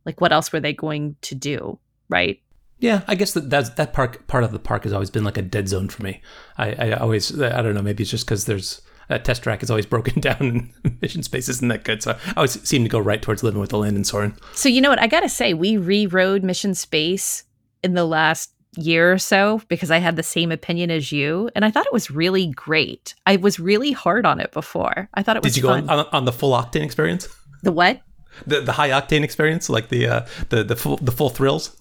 [0.06, 1.78] like what else were they going to do,
[2.08, 2.40] right?
[2.78, 5.36] Yeah, I guess that that's, that park part of the park has always been like
[5.36, 6.22] a dead zone for me.
[6.56, 9.70] I, I always I don't know maybe it's just because there's a test track is
[9.70, 10.36] always broken down
[10.84, 12.02] and mission space isn't that good.
[12.02, 14.36] So I always seem to go right towards living with the land in Soarin'.
[14.52, 17.44] So you know what I gotta say, we re-rode mission space
[17.82, 21.64] in the last year or so because I had the same opinion as you, and
[21.64, 23.14] I thought it was really great.
[23.26, 25.08] I was really hard on it before.
[25.14, 25.54] I thought it was.
[25.54, 25.86] Did you fun.
[25.86, 27.28] go on, on, the full octane experience?
[27.62, 28.00] The what?
[28.46, 31.76] The the high octane experience, like the uh, the the full the full thrills.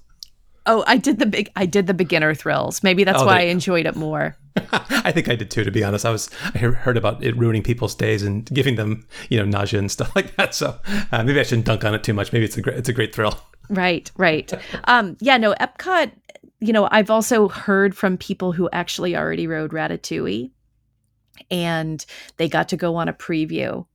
[0.65, 1.49] Oh, I did the big.
[1.55, 2.83] I did the beginner thrills.
[2.83, 4.37] Maybe that's Oh, why I enjoyed it more.
[4.71, 5.63] I think I did too.
[5.63, 9.07] To be honest, I was I heard about it ruining people's days and giving them
[9.29, 10.53] you know nausea and stuff like that.
[10.53, 10.77] So
[11.11, 12.31] uh, maybe I shouldn't dunk on it too much.
[12.31, 13.39] Maybe it's a great it's a great thrill.
[13.69, 14.51] Right, right.
[14.83, 16.11] Um, yeah, no, Epcot.
[16.59, 20.51] You know, I've also heard from people who actually already rode Ratatouille,
[21.49, 23.85] and they got to go on a preview,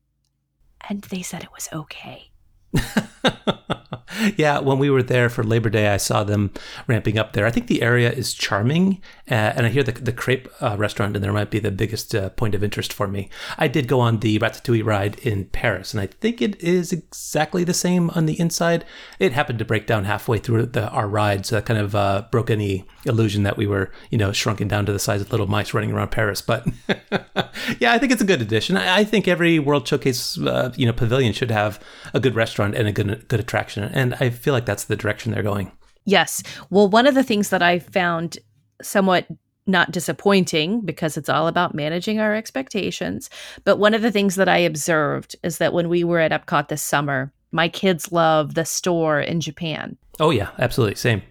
[0.88, 2.30] and they said it was okay.
[4.36, 6.50] yeah, when we were there for Labor Day, I saw them
[6.86, 7.46] ramping up there.
[7.46, 11.16] I think the area is charming, uh, and I hear the the crepe uh, restaurant
[11.16, 13.28] in there might be the biggest uh, point of interest for me.
[13.58, 17.64] I did go on the Ratatouille ride in Paris, and I think it is exactly
[17.64, 18.84] the same on the inside.
[19.18, 22.24] It happened to break down halfway through the, our ride, so that kind of uh,
[22.30, 25.46] broke any illusion that we were, you know, shrunken down to the size of little
[25.46, 26.42] mice running around Paris.
[26.42, 26.66] But
[27.78, 28.76] yeah, I think it's a good addition.
[28.76, 31.80] I, I think every World Showcase, uh, you know, pavilion should have
[32.14, 35.32] a good restaurant and a good good attraction, and I feel like that's the direction
[35.32, 35.72] they're going.
[36.04, 36.42] Yes.
[36.70, 38.38] Well, one of the things that I found
[38.80, 39.26] somewhat
[39.66, 43.28] not disappointing because it's all about managing our expectations,
[43.64, 46.68] but one of the things that I observed is that when we were at Epcot
[46.68, 49.96] this summer, my kids love the store in Japan.
[50.20, 51.22] Oh yeah, absolutely, same.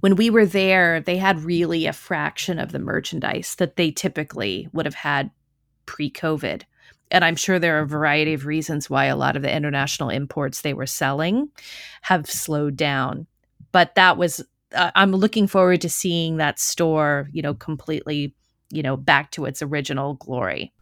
[0.00, 4.68] When we were there, they had really a fraction of the merchandise that they typically
[4.72, 5.30] would have had
[5.86, 6.62] pre COVID.
[7.10, 10.10] And I'm sure there are a variety of reasons why a lot of the international
[10.10, 11.50] imports they were selling
[12.02, 13.26] have slowed down.
[13.72, 14.44] But that was,
[14.74, 18.34] uh, I'm looking forward to seeing that store, you know, completely,
[18.70, 20.72] you know, back to its original glory.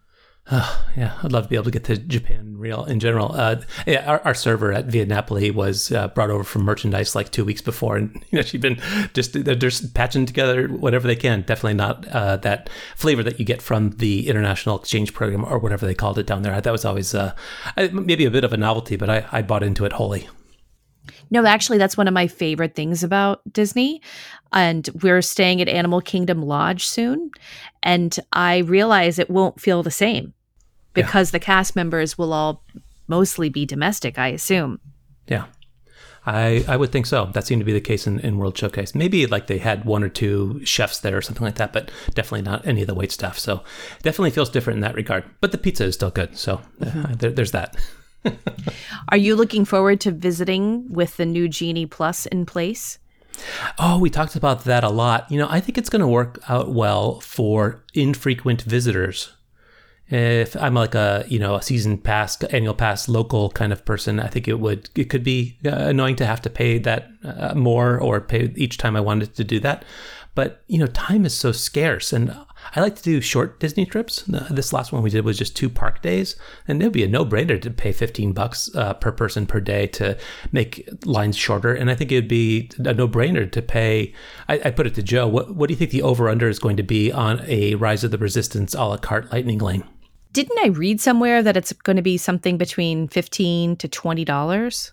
[0.51, 3.33] Oh, yeah, I'd love to be able to get to Japan real in general.
[3.35, 7.31] Uh, yeah, our, our server at Via Napoli was uh, brought over from merchandise like
[7.31, 8.81] two weeks before, and you know she'd been
[9.13, 11.43] just they're just patching together whatever they can.
[11.43, 15.85] Definitely not uh, that flavor that you get from the international exchange program or whatever
[15.85, 16.59] they called it down there.
[16.59, 17.35] That was always uh,
[17.93, 20.29] maybe a bit of a novelty, but I, I bought into it wholly.
[21.31, 24.01] No, actually, that's one of my favorite things about Disney.
[24.53, 27.31] And we're staying at Animal Kingdom Lodge soon.
[27.83, 30.33] And I realize it won't feel the same
[30.99, 31.07] Yeah.
[31.07, 32.65] because the cast members will all
[33.07, 34.81] mostly be domestic, I assume.
[35.27, 35.47] Yeah.
[36.27, 37.31] I, I would think so.
[37.33, 38.95] That seemed to be the case in, in World Showcase.
[38.95, 42.43] Maybe like they had one or two chefs there or something like that, but definitely
[42.43, 43.39] not any of the wait staff.
[43.39, 43.63] So
[44.03, 45.25] definitely feels different in that regard.
[45.41, 46.37] But the pizza is still good.
[46.37, 47.77] So uh, there, there's that.
[49.09, 52.99] Are you looking forward to visiting with the new Genie Plus in place?
[53.79, 55.31] Oh, we talked about that a lot.
[55.31, 59.33] You know, I think it's going to work out well for infrequent visitors.
[60.11, 64.21] If I'm like a you know a season pass, annual pass, local kind of person,
[64.21, 67.55] I think it would it could be uh, annoying to have to pay that uh,
[67.55, 69.85] more or pay each time I wanted to do that.
[70.35, 72.35] But you know, time is so scarce, and
[72.75, 74.29] I like to do short Disney trips.
[74.33, 77.03] Uh, This last one we did was just two park days, and it would be
[77.03, 80.16] a no-brainer to pay 15 bucks uh, per person per day to
[80.53, 81.75] make lines shorter.
[81.75, 84.14] And I think it'd be a no-brainer to pay.
[84.49, 85.27] I, I put it to Joe.
[85.27, 88.11] What, what do you think the over/under is going to be on a Rise of
[88.11, 89.85] the Resistance a la carte Lightning Lane?
[90.33, 94.93] Didn't I read somewhere that it's going to be something between 15 to $20?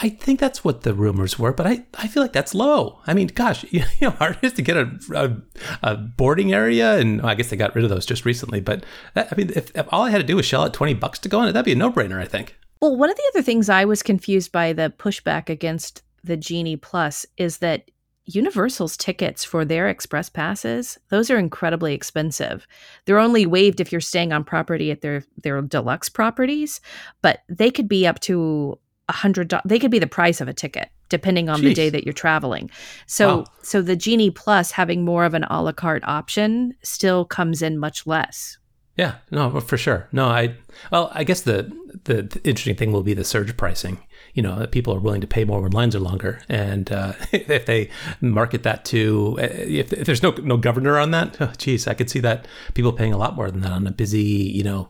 [0.00, 3.00] I think that's what the rumors were, but I, I feel like that's low.
[3.06, 5.36] I mean, gosh, you know, hard it is to get a, a,
[5.82, 8.60] a boarding area, and well, I guess they got rid of those just recently.
[8.60, 10.94] But that, I mean, if, if all I had to do was shell out twenty
[10.94, 12.20] bucks to go on it, that'd be a no brainer.
[12.20, 12.56] I think.
[12.80, 16.76] Well, one of the other things I was confused by the pushback against the Genie
[16.76, 17.90] Plus is that
[18.26, 22.66] Universal's tickets for their express passes, those are incredibly expensive.
[23.04, 26.80] They're only waived if you're staying on property at their their deluxe properties,
[27.20, 29.64] but they could be up to a hundred dollars.
[29.66, 32.70] They could be the price of a ticket depending on the day that you're traveling.
[33.06, 33.44] So Wow.
[33.62, 37.76] so the Genie Plus having more of an a la carte option still comes in
[37.76, 38.56] much less.
[38.96, 40.08] Yeah, no, for sure.
[40.12, 40.54] No, I
[40.90, 41.70] well, I guess the,
[42.04, 43.98] the the interesting thing will be the surge pricing.
[44.34, 47.66] You know, people are willing to pay more when lines are longer, and uh, if
[47.66, 51.86] they market that to, uh, if, if there's no no governor on that, oh, geez,
[51.86, 54.62] I could see that people paying a lot more than that on a busy, you
[54.62, 54.88] know,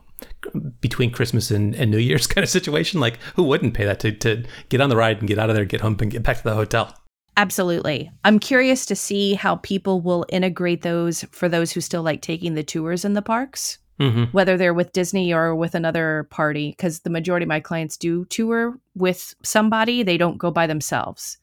[0.81, 2.99] between Christmas and, and New Year's kind of situation.
[2.99, 5.55] Like, who wouldn't pay that to to get on the ride and get out of
[5.55, 6.93] there, get home, and get back to the hotel?
[7.35, 8.11] Absolutely.
[8.23, 12.53] I'm curious to see how people will integrate those for those who still like taking
[12.53, 13.79] the tours in the parks.
[14.03, 14.23] Mm-hmm.
[14.31, 18.25] whether they're with Disney or with another party, because the majority of my clients do
[18.25, 21.37] tour with somebody, they don't go by themselves.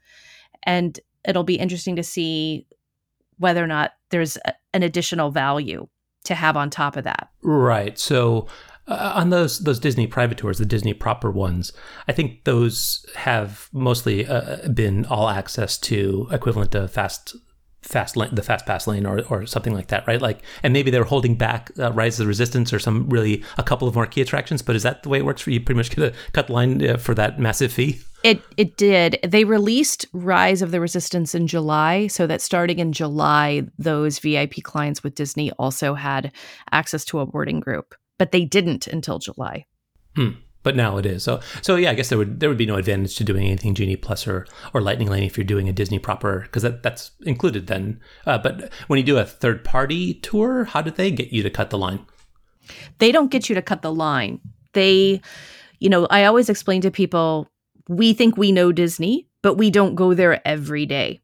[0.63, 2.67] And it'll be interesting to see
[3.39, 5.89] whether or not there's a, an additional value
[6.25, 7.31] to have on top of that.
[7.43, 7.99] Right.
[7.99, 8.47] So
[8.87, 11.73] uh, on those those Disney private tours, the Disney proper ones,
[12.09, 17.37] I think those have mostly uh, been all access to equivalent to fast
[17.83, 20.21] fast lane, the fast pass lane or, or something like that, right?
[20.21, 23.63] Like, and maybe they're holding back uh, Rise of the Resistance or some really a
[23.63, 24.63] couple of more key attractions.
[24.63, 25.61] But is that the way it works for you?
[25.61, 28.01] Pretty much get a cut line uh, for that massive fee.
[28.23, 29.19] It it did.
[29.27, 34.63] They released Rise of the Resistance in July, so that starting in July, those VIP
[34.63, 36.33] clients with Disney also had
[36.71, 39.65] access to a boarding group, but they didn't until July.
[40.17, 41.23] Hmm but now it is.
[41.23, 43.75] So so yeah, I guess there would there would be no advantage to doing anything
[43.75, 47.13] Genie Plus or or Lightning Lane if you're doing a Disney proper because that that's
[47.23, 48.01] included then.
[48.27, 51.51] Uh, but when you do a third party tour, how did they get you to
[51.51, 52.05] cut the line?
[52.99, 54.41] They don't get you to cut the line.
[54.75, 55.21] They,
[55.79, 57.49] you know, I always explain to people
[57.89, 61.21] we think we know Disney, but we don't go there every day.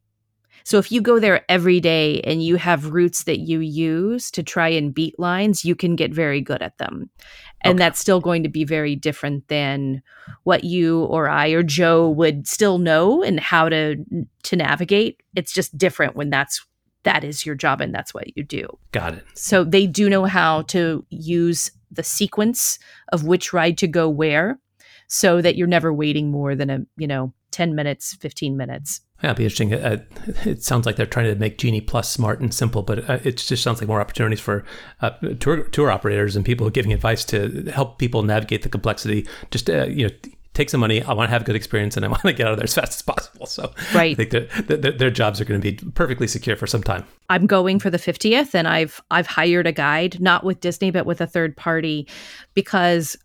[0.64, 4.42] So if you go there every day and you have routes that you use to
[4.42, 7.08] try and beat lines, you can get very good at them
[7.62, 7.78] and okay.
[7.78, 10.02] that's still going to be very different than
[10.44, 13.96] what you or I or Joe would still know and how to
[14.44, 15.22] to navigate.
[15.34, 16.64] It's just different when that's
[17.06, 18.66] that is your job and that's what you do.
[18.92, 19.24] Got it.
[19.34, 22.78] So they do know how to use the sequence
[23.12, 24.58] of which ride to go where
[25.08, 29.00] so that you're never waiting more than a, you know, 10 minutes, 15 minutes.
[29.22, 29.72] Yeah, it'd be interesting.
[29.72, 30.04] Uh,
[30.44, 33.38] it sounds like they're trying to make Genie Plus smart and simple, but uh, it
[33.38, 34.64] just sounds like more opportunities for
[35.00, 35.10] uh,
[35.40, 39.26] tour tour operators and people giving advice to help people navigate the complexity.
[39.50, 40.14] Just uh, you know,
[40.52, 41.02] take some money.
[41.02, 42.64] I want to have a good experience, and I want to get out of there
[42.64, 43.46] as fast as possible.
[43.46, 46.66] So, right, I think that their, their jobs are going to be perfectly secure for
[46.66, 47.04] some time.
[47.30, 51.06] I'm going for the 50th, and I've I've hired a guide, not with Disney, but
[51.06, 52.06] with a third party,
[52.54, 53.16] because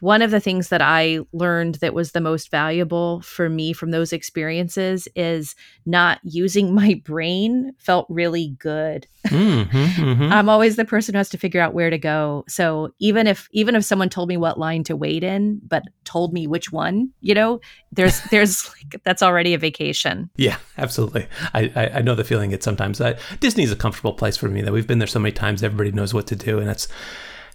[0.00, 3.90] one of the things that I learned that was the most valuable for me from
[3.90, 5.54] those experiences is
[5.86, 9.06] not using my brain felt really good.
[9.26, 10.32] Mm-hmm, mm-hmm.
[10.32, 12.44] I'm always the person who has to figure out where to go.
[12.48, 16.32] So even if even if someone told me what line to wait in, but told
[16.32, 17.60] me which one, you know,
[17.92, 20.30] there's there's like that's already a vacation.
[20.36, 21.26] Yeah, absolutely.
[21.52, 22.52] I I, I know the feeling.
[22.52, 24.62] It sometimes I, Disney's a comfortable place for me.
[24.62, 25.62] That we've been there so many times.
[25.62, 26.88] Everybody knows what to do, and it's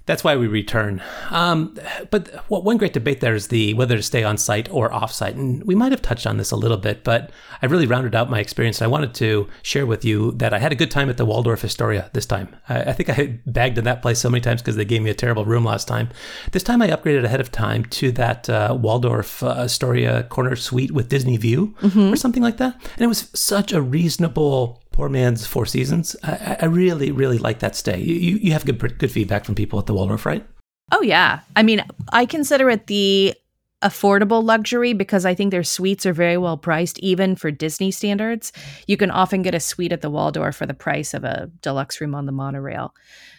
[0.05, 1.01] that's why we return.
[1.31, 1.75] Um,
[2.11, 5.35] but one great debate there is the whether to stay on site or off site.
[5.35, 7.31] And we might have touched on this a little bit, but
[7.61, 8.81] I really rounded out my experience.
[8.81, 11.63] I wanted to share with you that I had a good time at the Waldorf
[11.63, 12.55] Astoria this time.
[12.69, 15.09] I, I think I bagged in that place so many times because they gave me
[15.09, 16.09] a terrible room last time.
[16.51, 20.91] This time I upgraded ahead of time to that uh, Waldorf uh, Astoria corner suite
[20.91, 22.13] with Disney view mm-hmm.
[22.13, 22.75] or something like that.
[22.93, 26.15] And it was such a reasonable Poor Man's Four Seasons.
[26.23, 27.99] I, I really, really like that stay.
[27.99, 30.47] You, you have good, good feedback from people at the Waldorf, right?
[30.93, 31.41] Oh, yeah.
[31.57, 31.83] I mean,
[32.13, 33.33] I consider it the
[33.81, 38.53] affordable luxury because I think their suites are very well priced, even for Disney standards.
[38.87, 41.99] You can often get a suite at the Waldorf for the price of a deluxe
[41.99, 42.95] room on the monorail.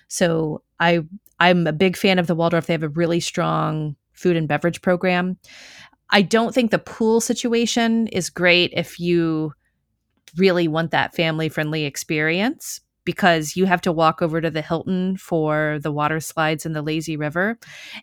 [0.08, 1.04] So I
[1.40, 2.66] I'm a big fan of the Waldorf.
[2.66, 5.38] They have a really strong food and beverage program.
[6.10, 9.52] I don't think the pool situation is great if you
[10.36, 15.16] really want that family friendly experience because you have to walk over to the Hilton
[15.16, 17.58] for the water slides and the lazy river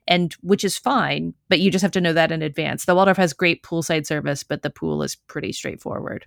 [0.08, 3.18] and which is fine but you just have to know that in advance the Waldorf
[3.18, 6.26] has great poolside service but the pool is pretty straightforward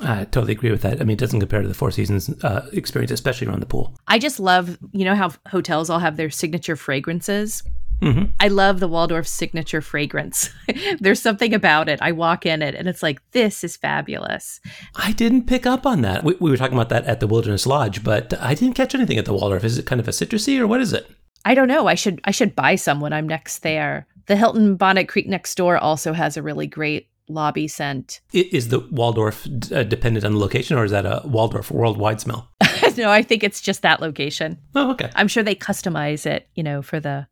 [0.00, 1.00] I totally agree with that.
[1.00, 3.96] I mean, it doesn't compare to the Four Seasons uh, experience, especially around the pool.
[4.08, 7.62] I just love, you know, how hotels all have their signature fragrances.
[8.02, 8.32] Mm-hmm.
[8.40, 10.50] I love the Waldorf signature fragrance.
[11.00, 12.00] There's something about it.
[12.02, 14.60] I walk in it and it's like, this is fabulous.
[14.94, 16.24] I didn't pick up on that.
[16.24, 19.18] We, we were talking about that at the Wilderness Lodge, but I didn't catch anything
[19.18, 19.64] at the Waldorf.
[19.64, 21.10] Is it kind of a citrusy or what is it?
[21.44, 21.86] I don't know.
[21.86, 24.06] I should I should buy some when I'm next there.
[24.26, 28.20] The Hilton Bonnet Creek next door also has a really great lobby scent.
[28.32, 32.50] Is the Waldorf uh, dependent on the location, or is that a Waldorf worldwide smell?
[32.96, 34.58] no, I think it's just that location.
[34.74, 35.10] Oh, okay.
[35.14, 37.26] I'm sure they customize it, you know, for the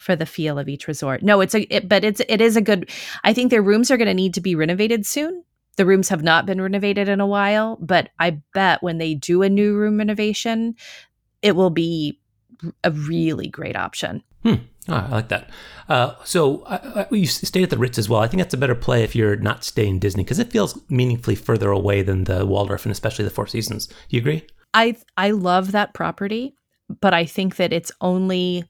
[0.00, 1.22] for the feel of each resort.
[1.22, 2.90] No, it's a it, but it's it is a good.
[3.22, 5.44] I think their rooms are going to need to be renovated soon.
[5.76, 9.42] The rooms have not been renovated in a while, but I bet when they do
[9.42, 10.74] a new room renovation,
[11.42, 12.18] it will be
[12.82, 14.22] a really great option.
[14.42, 14.54] Hmm.
[14.88, 15.50] Oh, I like that.
[15.88, 18.20] Uh, so uh, you stayed at the Ritz as well.
[18.20, 21.36] I think that's a better play if you're not staying Disney because it feels meaningfully
[21.36, 23.86] further away than the Waldorf and especially the Four Seasons.
[23.86, 24.46] Do you agree?
[24.72, 26.56] I I love that property,
[27.00, 28.64] but I think that it's only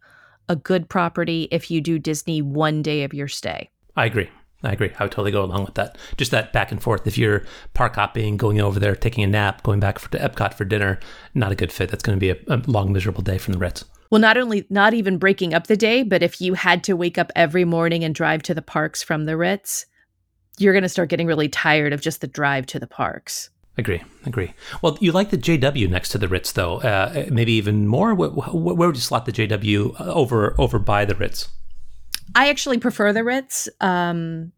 [0.51, 3.71] a good property if you do Disney one day of your stay.
[3.97, 4.29] I agree.
[4.63, 4.91] I agree.
[4.99, 5.97] I would totally go along with that.
[6.19, 7.07] Just that back and forth.
[7.07, 10.53] If you're park hopping, going over there, taking a nap, going back for, to Epcot
[10.53, 10.99] for dinner,
[11.35, 11.89] not a good fit.
[11.89, 13.85] That's going to be a, a long, miserable day from the Ritz.
[14.11, 17.17] Well, not only not even breaking up the day, but if you had to wake
[17.17, 19.87] up every morning and drive to the parks from the Ritz,
[20.59, 23.51] you're going to start getting really tired of just the drive to the parks.
[23.79, 24.53] Agree, agree.
[24.83, 26.81] Well, you like the JW next to the Ritz, though.
[26.81, 28.14] Uh, maybe even more.
[28.14, 31.49] Where, where would you slot the JW over over by the Ritz?
[32.35, 33.68] I actually prefer the Ritz.
[33.81, 34.53] Um,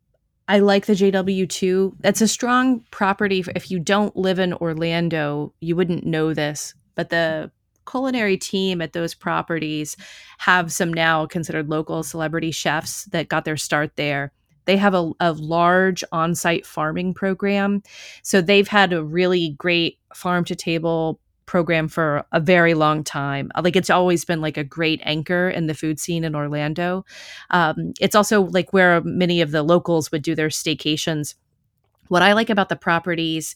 [0.49, 1.97] I like the JW too.
[2.01, 3.45] That's a strong property.
[3.55, 7.51] If you don't live in Orlando, you wouldn't know this, but the
[7.91, 9.97] culinary team at those properties
[10.39, 14.33] have some now considered local celebrity chefs that got their start there.
[14.65, 17.83] They have a, a large on site farming program.
[18.23, 23.51] So they've had a really great farm to table program for a very long time.
[23.63, 27.05] Like it's always been like a great anchor in the food scene in Orlando.
[27.51, 31.35] Um, it's also like where many of the locals would do their staycations.
[32.09, 33.55] What I like about the properties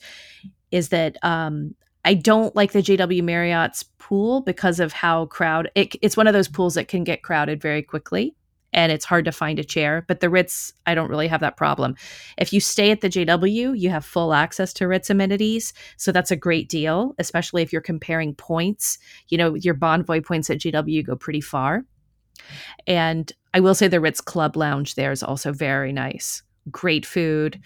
[0.71, 5.95] is that um, I don't like the JW Marriott's pool because of how crowd it,
[6.03, 8.35] it's one of those pools that can get crowded very quickly
[8.77, 10.05] and it's hard to find a chair.
[10.07, 11.97] But the Ritz, I don't really have that problem.
[12.37, 15.73] If you stay at the JW, you have full access to Ritz amenities.
[15.97, 18.99] So that's a great deal, especially if you're comparing points.
[19.29, 21.85] You know, your Bonvoy points at JW go pretty far.
[22.87, 26.43] And I will say the Ritz Club Lounge there is also very nice.
[26.71, 27.61] Great food,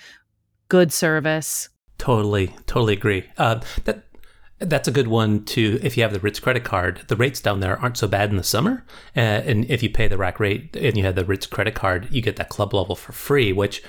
[0.69, 1.69] good service.
[1.99, 3.25] Totally, totally agree.
[3.37, 4.05] Uh, that
[4.61, 5.79] that's a good one too.
[5.83, 7.03] if you have the Ritz credit card.
[7.09, 8.85] The rates down there aren't so bad in the summer,
[9.17, 12.09] uh, and if you pay the rack rate and you have the Ritz credit card,
[12.11, 13.53] you get that club level for free.
[13.53, 13.83] Which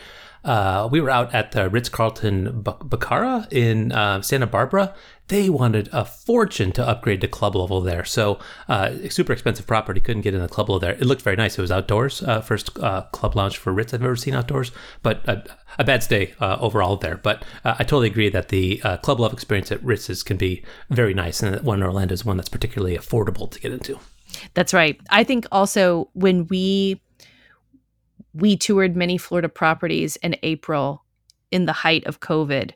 [0.44, 4.96] uh, we were out at the Ritz Carlton Bacara in uh, Santa Barbara.
[5.28, 8.04] They wanted a fortune to upgrade to club level there.
[8.04, 10.00] So, uh, super expensive property.
[10.00, 10.94] Couldn't get in the club level there.
[10.94, 11.58] It looked very nice.
[11.58, 12.22] It was outdoors.
[12.22, 14.72] Uh, first uh, club lounge for Ritz I've ever seen outdoors,
[15.04, 15.44] but a,
[15.80, 17.16] a bad stay overall there.
[17.16, 21.42] But I totally agree that the club level experience at Ritz's can be very nice,
[21.42, 24.00] and one in Orlando is one that's particularly affordable to get into.
[24.54, 25.00] That's right.
[25.10, 27.02] I think also when we
[28.34, 31.04] we toured many Florida properties in April
[31.52, 32.72] in the height of COVID.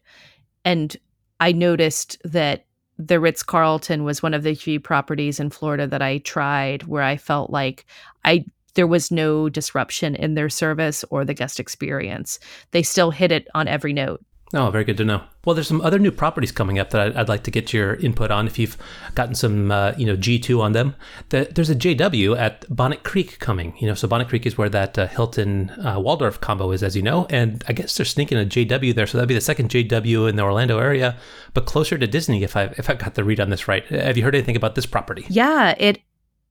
[0.63, 0.95] And
[1.39, 2.65] I noticed that
[2.97, 7.03] the Ritz Carlton was one of the few properties in Florida that I tried where
[7.03, 7.85] I felt like
[8.23, 8.45] I
[8.75, 12.39] there was no disruption in their service or the guest experience.
[12.71, 14.21] They still hit it on every note.
[14.55, 15.21] Oh, very good to know.
[15.43, 17.95] Well, there's some other new properties coming up that I'd, I'd like to get your
[17.95, 18.47] input on.
[18.47, 18.77] If you've
[19.13, 20.95] gotten some, uh, you know, G2 on them,
[21.29, 23.75] the, there's a JW at Bonnet Creek coming.
[23.79, 26.95] You know, so Bonnet Creek is where that uh, Hilton uh, Waldorf combo is, as
[26.95, 29.69] you know, and I guess they're sneaking a JW there, so that'd be the second
[29.69, 31.17] JW in the Orlando area,
[31.53, 32.43] but closer to Disney.
[32.43, 34.75] If I if I got the read on this right, have you heard anything about
[34.75, 35.25] this property?
[35.27, 36.01] Yeah, it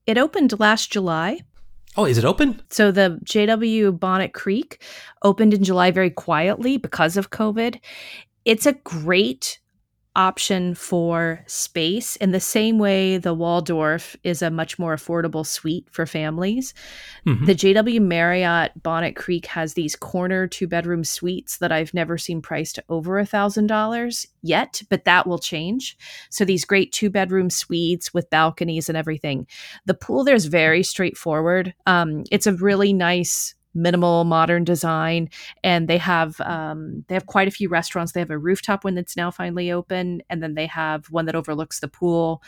[0.06, 1.40] it opened last July.
[1.96, 2.60] Oh, is it open?
[2.70, 4.82] So the JW Bonnet Creek
[5.22, 7.78] opened in July very quietly because of COVID.
[8.44, 9.60] It's a great
[10.16, 15.86] option for space in the same way the Waldorf is a much more affordable suite
[15.90, 16.72] for families.
[17.26, 17.44] Mm-hmm.
[17.46, 22.40] The JW Marriott Bonnet Creek has these corner two bedroom suites that I've never seen
[22.40, 25.96] priced over a thousand dollars yet, but that will change.
[26.30, 29.46] So these great two bedroom suites with balconies and everything.
[29.86, 31.74] The pool there's very straightforward.
[31.86, 35.28] Um, it's a really nice minimal modern design
[35.62, 38.12] and they have um, they have quite a few restaurants.
[38.12, 41.34] They have a rooftop one that's now finally open and then they have one that
[41.34, 42.42] overlooks the pool.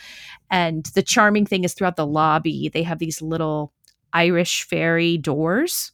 [0.49, 3.73] And the charming thing is throughout the lobby they have these little
[4.13, 5.91] irish fairy doors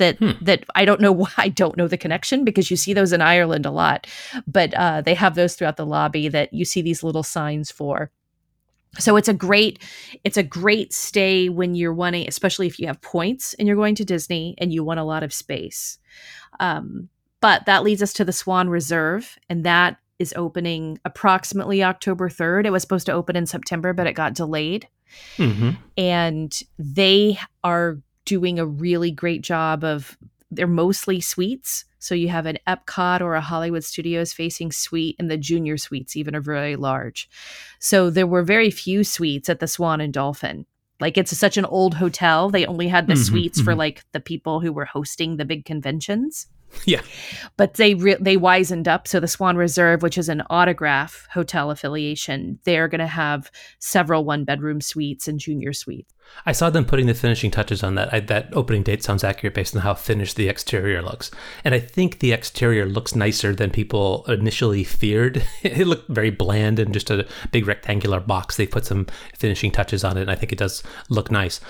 [0.00, 0.30] that hmm.
[0.40, 3.20] that I don't know why I don't know the connection because you see those in
[3.22, 4.08] Ireland a lot,
[4.46, 8.10] but uh, they have those throughout the lobby that you see these little signs for
[8.98, 9.78] so it's a great
[10.24, 13.94] it's a great stay when you're wanting especially if you have points and you're going
[13.94, 15.98] to disney and you want a lot of space.
[16.58, 17.08] Um,
[17.40, 22.66] but that leads us to the swan reserve and that is opening approximately october 3rd
[22.66, 24.88] it was supposed to open in september but it got delayed.
[25.38, 25.70] Mm-hmm.
[25.96, 30.16] and they are doing a really great job of
[30.50, 35.30] they're mostly suites so you have an Epcot or a Hollywood Studios facing suite, and
[35.30, 37.28] the junior suites even are very large.
[37.78, 40.64] So there were very few suites at the Swan and Dolphin.
[40.98, 42.48] Like it's such an old hotel.
[42.48, 43.64] They only had the mm-hmm, suites mm-hmm.
[43.66, 46.46] for like the people who were hosting the big conventions.
[46.86, 47.02] Yeah.
[47.56, 49.06] But they re- they wizened up.
[49.06, 54.24] So the Swan Reserve, which is an autograph hotel affiliation, they're going to have several
[54.24, 56.12] one bedroom suites and junior suites.
[56.46, 58.12] I saw them putting the finishing touches on that.
[58.14, 61.30] I, that opening date sounds accurate based on how finished the exterior looks.
[61.64, 65.44] And I think the exterior looks nicer than people initially feared.
[65.62, 68.56] it looked very bland and just a big rectangular box.
[68.56, 69.06] They put some
[69.36, 71.60] finishing touches on it, and I think it does look nice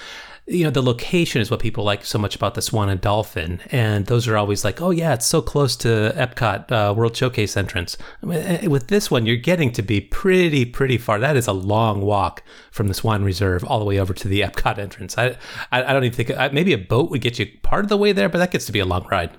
[0.51, 3.61] you know the location is what people like so much about the Swan and Dolphin,
[3.71, 7.57] and those are always like, oh yeah, it's so close to Epcot uh, World Showcase
[7.57, 7.97] entrance.
[8.29, 11.21] Eh, with this one, you're getting to be pretty pretty far.
[11.21, 12.43] That is a long walk
[12.73, 15.17] from the Swan Reserve all the way over to the Epcot entrance.
[15.17, 15.37] I
[15.71, 18.13] I, I don't even think maybe a boat would get you part of the way
[18.13, 19.31] there, but that gets to be a long ride.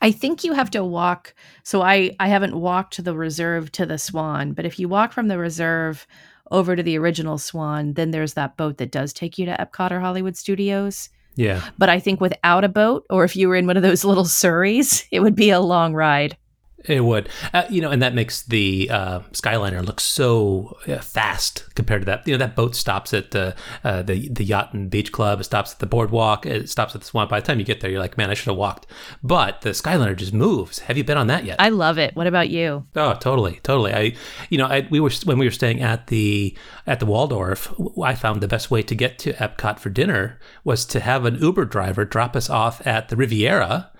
[0.00, 1.34] I think you have to walk.
[1.62, 5.28] So I I haven't walked the reserve to the Swan, but if you walk from
[5.28, 6.06] the reserve
[6.52, 9.90] over to the original Swan, then there's that boat that does take you to Epcot
[9.90, 11.08] or Hollywood Studios.
[11.34, 11.62] Yeah.
[11.78, 14.24] But I think without a boat, or if you were in one of those little
[14.24, 16.36] Surreys, it would be a long ride.
[16.84, 21.72] It would, uh, you know, and that makes the uh, Skyliner look so uh, fast
[21.74, 22.26] compared to that.
[22.26, 23.54] You know, that boat stops at the
[23.84, 25.40] uh, the the yacht and beach club.
[25.40, 26.46] It stops at the boardwalk.
[26.46, 27.28] It stops at the Swan.
[27.28, 28.86] By the time you get there, you're like, man, I should have walked.
[29.22, 30.80] But the Skyliner just moves.
[30.80, 31.56] Have you been on that yet?
[31.60, 32.16] I love it.
[32.16, 32.86] What about you?
[32.96, 33.92] Oh, totally, totally.
[33.92, 34.14] I,
[34.50, 36.56] you know, I, we were when we were staying at the
[36.86, 37.72] at the Waldorf.
[38.02, 41.36] I found the best way to get to Epcot for dinner was to have an
[41.36, 43.90] Uber driver drop us off at the Riviera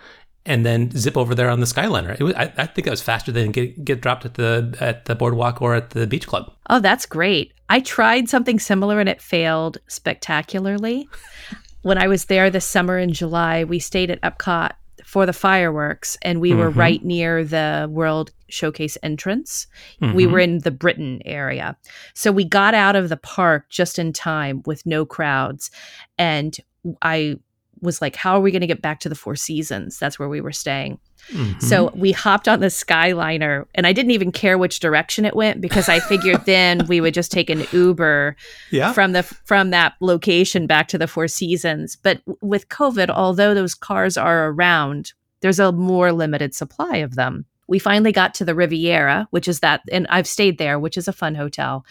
[0.44, 2.18] and then zip over there on the Skyliner.
[2.18, 5.04] It was, I, I think it was faster than get get dropped at the at
[5.04, 6.52] the boardwalk or at the beach club.
[6.68, 7.52] Oh, that's great.
[7.68, 11.08] I tried something similar and it failed spectacularly.
[11.82, 14.72] when I was there this summer in July, we stayed at Epcot
[15.04, 16.60] for the fireworks and we mm-hmm.
[16.60, 19.66] were right near the World Showcase entrance.
[20.00, 20.14] Mm-hmm.
[20.14, 21.76] We were in the Britain area.
[22.14, 25.70] So we got out of the park just in time with no crowds
[26.18, 26.56] and
[27.00, 27.36] I
[27.82, 29.98] was like, how are we going to get back to the Four Seasons?
[29.98, 30.98] That's where we were staying.
[31.30, 31.60] Mm-hmm.
[31.60, 35.60] So we hopped on the Skyliner, and I didn't even care which direction it went
[35.60, 38.36] because I figured then we would just take an Uber
[38.70, 38.92] yeah.
[38.92, 41.96] from the from that location back to the Four Seasons.
[41.96, 47.44] But with COVID, although those cars are around, there's a more limited supply of them.
[47.68, 51.08] We finally got to the Riviera, which is that, and I've stayed there, which is
[51.08, 51.86] a fun hotel,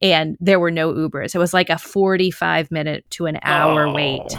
[0.00, 1.34] and there were no Ubers.
[1.34, 3.92] It was like a 45 minute to an hour oh.
[3.92, 4.38] wait.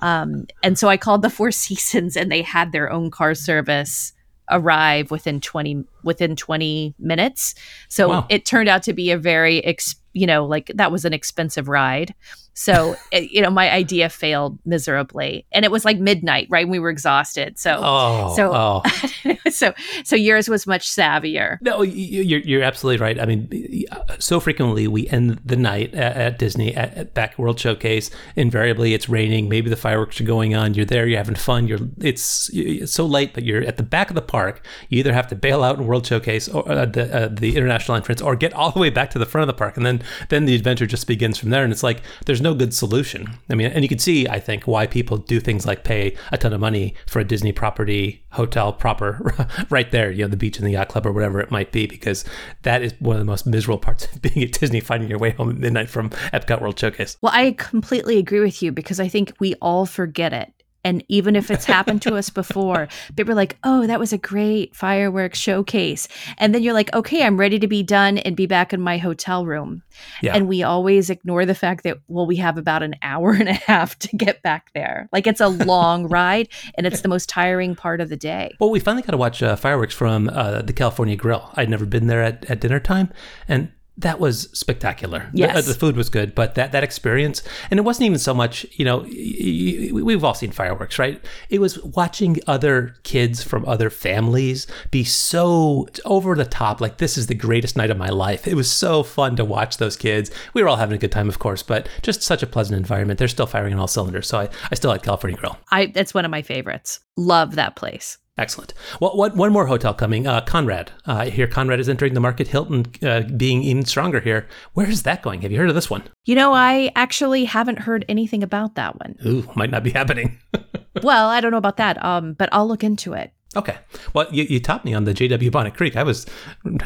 [0.00, 4.12] Um, and so I called the Four Seasons, and they had their own car service
[4.50, 7.54] arrive within 20 within 20 minutes
[7.88, 8.26] so wow.
[8.30, 11.68] it turned out to be a very ex- you know like that was an expensive
[11.68, 12.14] ride
[12.58, 16.68] so, it, you know, my idea failed miserably, and it was like midnight, right?
[16.68, 17.56] We were exhausted.
[17.56, 19.36] So, oh, so, oh.
[19.50, 21.62] so, so yours was much savvier.
[21.62, 23.20] No, you're you're absolutely right.
[23.20, 23.84] I mean,
[24.18, 28.10] so frequently we end the night at, at Disney at, at, back World Showcase.
[28.34, 29.48] Invariably, it's raining.
[29.48, 30.74] Maybe the fireworks are going on.
[30.74, 31.06] You're there.
[31.06, 31.68] You're having fun.
[31.68, 34.66] You're it's, it's so late, but you're at the back of the park.
[34.88, 37.96] You either have to bail out in World Showcase or uh, the uh, the international
[37.96, 40.02] entrance, or get all the way back to the front of the park, and then
[40.28, 41.62] then the adventure just begins from there.
[41.62, 43.28] And it's like there's no no good solution.
[43.50, 46.38] I mean, and you can see, I think, why people do things like pay a
[46.38, 49.34] ton of money for a Disney property hotel proper
[49.70, 51.86] right there, you know, the beach and the yacht club or whatever it might be,
[51.86, 52.24] because
[52.62, 55.30] that is one of the most miserable parts of being at Disney, finding your way
[55.30, 57.18] home at midnight from Epcot World Showcase.
[57.20, 60.52] Well, I completely agree with you because I think we all forget it.
[60.84, 64.18] And even if it's happened to us before, people are like, oh, that was a
[64.18, 66.08] great fireworks showcase.
[66.38, 68.98] And then you're like, okay, I'm ready to be done and be back in my
[68.98, 69.82] hotel room.
[70.22, 70.34] Yeah.
[70.34, 73.54] And we always ignore the fact that, well, we have about an hour and a
[73.54, 75.08] half to get back there.
[75.12, 78.56] Like it's a long ride and it's the most tiring part of the day.
[78.60, 81.50] Well, we finally got to watch uh, fireworks from uh, the California Grill.
[81.54, 83.10] I'd never been there at, at dinner time.
[83.48, 85.22] And that was spectacular.
[85.22, 85.66] Uh, yes.
[85.66, 88.64] The, the, food was good, but that, that experience, and it wasn't even so much,
[88.72, 91.22] you know, we've all seen fireworks, right?
[91.50, 97.18] It was watching other kids from other families be so over the top, like, this
[97.18, 98.46] is the greatest night of my life.
[98.46, 100.30] It was so fun to watch those kids.
[100.54, 103.18] We were all having a good time, of course, but just such a pleasant environment.
[103.18, 104.28] They're still firing on all cylinders.
[104.28, 105.58] So I, I still like California Grill.
[105.72, 107.00] I, that's one of my favorites.
[107.16, 108.18] Love that place.
[108.38, 108.72] Excellent.
[109.00, 110.92] Well, what, one more hotel coming, uh, Conrad.
[111.06, 112.48] Uh, I hear Conrad is entering the market.
[112.48, 114.46] Hilton uh, being even stronger here.
[114.74, 115.42] Where is that going?
[115.42, 116.04] Have you heard of this one?
[116.24, 119.16] You know, I actually haven't heard anything about that one.
[119.26, 120.38] Ooh, might not be happening.
[121.02, 123.32] well, I don't know about that, um, but I'll look into it.
[123.56, 123.78] Okay.
[124.12, 125.96] Well, you, you topped me on the JW Bonnet Creek.
[125.96, 126.26] I was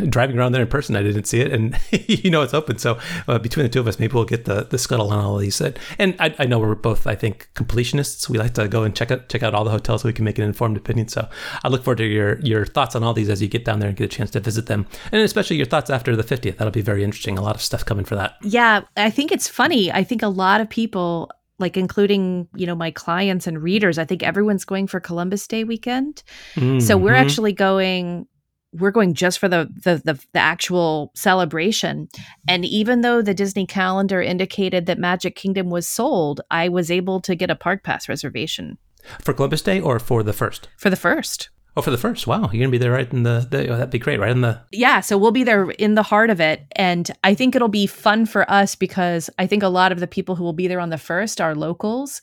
[0.09, 0.95] driving around there in person.
[0.95, 2.79] I didn't see it, and you know it's open.
[2.79, 5.37] So uh, between the two of us, maybe we'll get the, the scuttle on all
[5.39, 5.61] these.
[5.61, 8.29] And I, I know we're both, I think, completionists.
[8.29, 10.25] We like to go and check out check out all the hotels so we can
[10.25, 11.09] make an informed opinion.
[11.09, 11.29] So
[11.65, 13.89] I look forward to your your thoughts on all these as you get down there
[13.89, 16.59] and get a chance to visit them, and especially your thoughts after the 50th.
[16.59, 17.39] That'll be very interesting.
[17.39, 18.37] A lot of stuff coming for that.
[18.43, 19.91] Yeah, I think it's funny.
[19.91, 21.29] I think a lot of people
[21.63, 23.97] like including you know my clients and readers.
[23.97, 26.23] I think everyone's going for columbus day weekend.
[26.57, 26.81] Mm-hmm.
[26.81, 27.25] so we're mm-hmm.
[27.25, 28.27] actually going
[28.75, 32.09] we're going just for the, the, the the actual celebration.
[32.49, 37.21] And even though the disney calendar indicated that magic kingdom was sold i was able
[37.23, 38.77] to get a park pass reservation.
[39.21, 40.69] For columbus day or for the first?
[40.77, 42.27] For the first Oh, for the first.
[42.27, 42.51] Wow.
[42.53, 44.21] You're to be there right in the, the oh, that'd be great.
[44.21, 44.61] Right in the.
[44.73, 45.01] Yeah.
[45.01, 46.67] So we'll be there in the heart of it.
[46.73, 50.07] And I think it'll be fun for us because I think a lot of the
[50.07, 52.21] people who will be there on the first are locals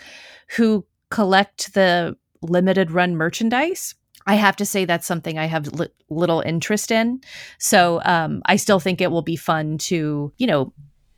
[0.56, 3.95] who collect the limited run merchandise.
[4.28, 7.22] I have to say that's something I have li- little interest in.
[7.58, 10.74] So um, I still think it will be fun to, you know,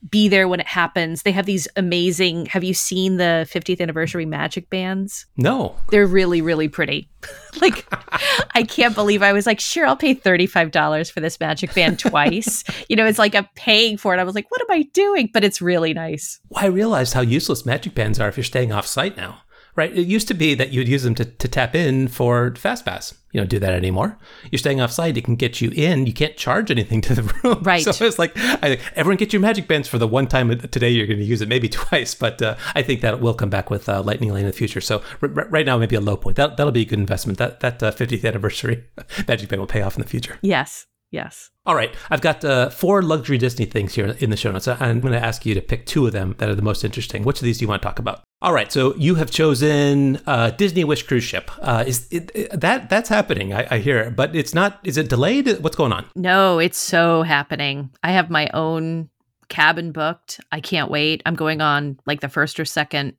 [0.10, 1.24] be there when it happens.
[1.24, 2.48] They have these amazing.
[2.48, 5.26] Have you seen the 50th anniversary magic bands?
[5.38, 5.76] No.
[5.90, 7.10] They're really, really pretty.
[7.62, 7.86] like,
[8.56, 12.64] I can't believe I was like, sure, I'll pay $35 for this magic band twice.
[12.90, 14.20] you know, it's like I'm paying for it.
[14.20, 15.30] I was like, what am I doing?
[15.34, 16.40] But it's really nice.
[16.50, 19.42] Well, I realized how useless magic bands are if you're staying off site now
[19.76, 19.96] right?
[19.96, 23.16] It used to be that you'd use them to, to tap in for FastPass.
[23.32, 24.18] You don't do that anymore.
[24.52, 25.16] You're staying off site.
[25.18, 26.06] It can get you in.
[26.06, 27.64] You can't charge anything to the room.
[27.64, 27.84] Right.
[27.84, 31.08] So it's like, I, everyone get your magic bands for the one time today you're
[31.08, 32.14] going to use it, maybe twice.
[32.14, 34.82] But uh, I think that will come back with uh, Lightning Lane in the future.
[34.82, 36.36] So r- right now, maybe a low point.
[36.38, 37.38] That, that'll be a good investment.
[37.38, 38.84] That, that uh, 50th anniversary
[39.28, 40.38] magic band will pay off in the future.
[40.42, 40.88] Yes.
[41.12, 41.50] Yes.
[41.66, 41.94] All right.
[42.10, 44.68] I've got uh, four luxury Disney things here in the show notes.
[44.68, 47.24] I'm going to ask you to pick two of them that are the most interesting.
[47.24, 48.24] Which of these do you want to talk about?
[48.42, 48.72] All right.
[48.72, 51.52] So you have chosen uh, Disney Wish cruise ship.
[51.60, 53.54] Uh, is it, it, that that's happening?
[53.54, 54.80] I, I hear, but it's not.
[54.86, 55.62] Is it delayed?
[55.62, 56.06] What's going on?
[56.16, 57.92] No, it's so happening.
[58.04, 59.10] I have my own
[59.50, 60.40] cabin booked.
[60.54, 61.22] I can't wait.
[61.26, 63.18] I'm going on like the first or second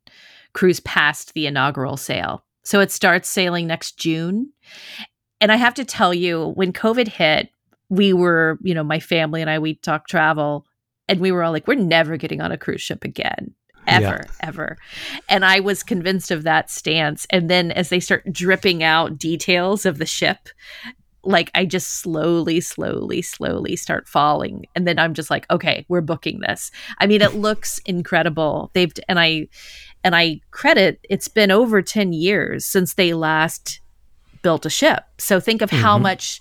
[0.54, 2.42] cruise past the inaugural sail.
[2.64, 4.50] So it starts sailing next June.
[5.40, 7.50] And I have to tell you, when COVID hit,
[7.92, 10.64] we were, you know, my family and I, we talk travel
[11.10, 13.54] and we were all like, we're never getting on a cruise ship again.
[13.86, 14.30] Ever, yeah.
[14.40, 14.78] ever.
[15.28, 17.26] And I was convinced of that stance.
[17.28, 20.48] And then as they start dripping out details of the ship,
[21.22, 24.64] like I just slowly, slowly, slowly start falling.
[24.74, 26.70] And then I'm just like, okay, we're booking this.
[26.98, 28.70] I mean, it looks incredible.
[28.72, 29.48] They've, and I,
[30.02, 33.80] and I credit it's been over 10 years since they last
[34.42, 35.04] built a ship.
[35.18, 35.82] So think of mm-hmm.
[35.82, 36.40] how much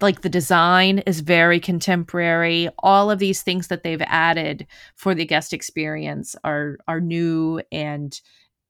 [0.00, 2.68] like the design is very contemporary.
[2.78, 8.18] All of these things that they've added for the guest experience are are new and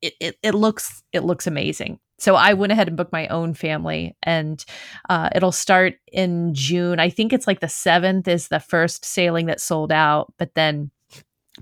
[0.03, 1.99] it, it, it looks it looks amazing.
[2.19, 4.65] So i went ahead and booked my own family and
[5.11, 6.99] uh, it'll start in june.
[7.01, 10.91] I think it's like the 7th is the first sailing that sold out but then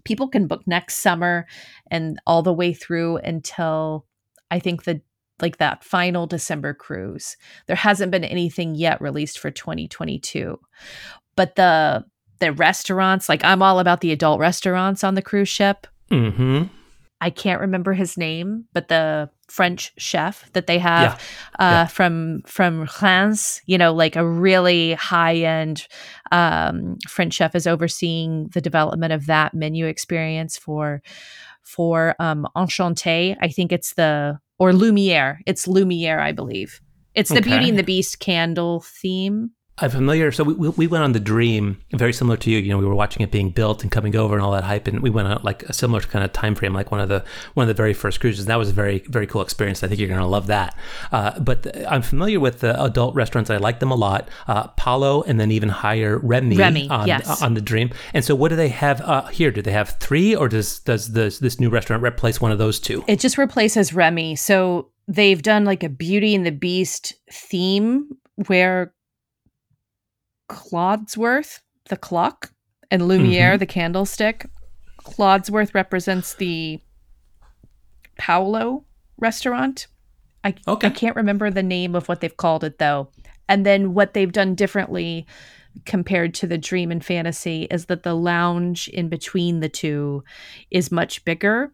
[0.05, 1.47] people can book next summer
[1.91, 4.07] and all the way through until
[4.51, 5.01] i think the
[5.41, 7.37] like that final December cruise.
[7.67, 10.59] There hasn't been anything yet released for 2022.
[11.37, 12.05] But the
[12.41, 15.87] the restaurants, like I'm all about the adult restaurants on the cruise ship.
[16.11, 16.65] Mm-hmm.
[17.21, 21.21] I can't remember his name, but the French chef that they have
[21.59, 21.67] yeah.
[21.67, 21.87] Uh, yeah.
[21.87, 25.87] from from France, you know, like a really high end
[26.33, 31.03] um, French chef is overseeing the development of that menu experience for
[31.63, 33.37] for um, Enchanté.
[33.41, 35.41] I think it's the or Lumiere.
[35.47, 36.81] It's Lumiere, I believe.
[37.15, 37.51] It's the okay.
[37.51, 39.51] Beauty and the Beast candle theme.
[39.79, 40.31] I'm familiar.
[40.31, 42.59] So we, we went on the Dream, very similar to you.
[42.59, 44.87] You know, we were watching it being built and coming over and all that hype,
[44.87, 47.25] and we went on like a similar kind of time frame, like one of the
[47.55, 48.47] one of the very first cruises.
[48.47, 49.83] That was a very very cool experience.
[49.83, 50.79] I think you're going to love that.
[51.11, 53.51] Uh, but the, I'm familiar with the adult restaurants.
[53.51, 54.29] I like them a lot.
[54.47, 57.43] Uh, Palo, and then even higher Remy, Remy on, yes.
[57.43, 57.91] on the Dream.
[58.13, 59.51] And so, what do they have uh, here?
[59.51, 62.79] Do they have three, or does does this this new restaurant replace one of those
[62.79, 63.03] two?
[63.09, 64.37] It just replaces Remy.
[64.37, 68.17] So they've done like a Beauty and the Beast theme
[68.47, 68.94] where
[70.49, 72.53] Cogsworth, the clock,
[72.91, 73.59] and Lumiere, mm-hmm.
[73.59, 74.47] the candlestick.
[75.05, 76.81] Cogsworth represents the
[78.17, 78.85] Palo
[79.19, 79.87] restaurant.
[80.43, 80.89] I, okay.
[80.89, 83.11] I can't remember the name of what they've called it though.
[83.49, 85.27] And then what they've done differently
[85.85, 90.23] compared to the dream and fantasy is that the lounge in between the two
[90.71, 91.73] is much bigger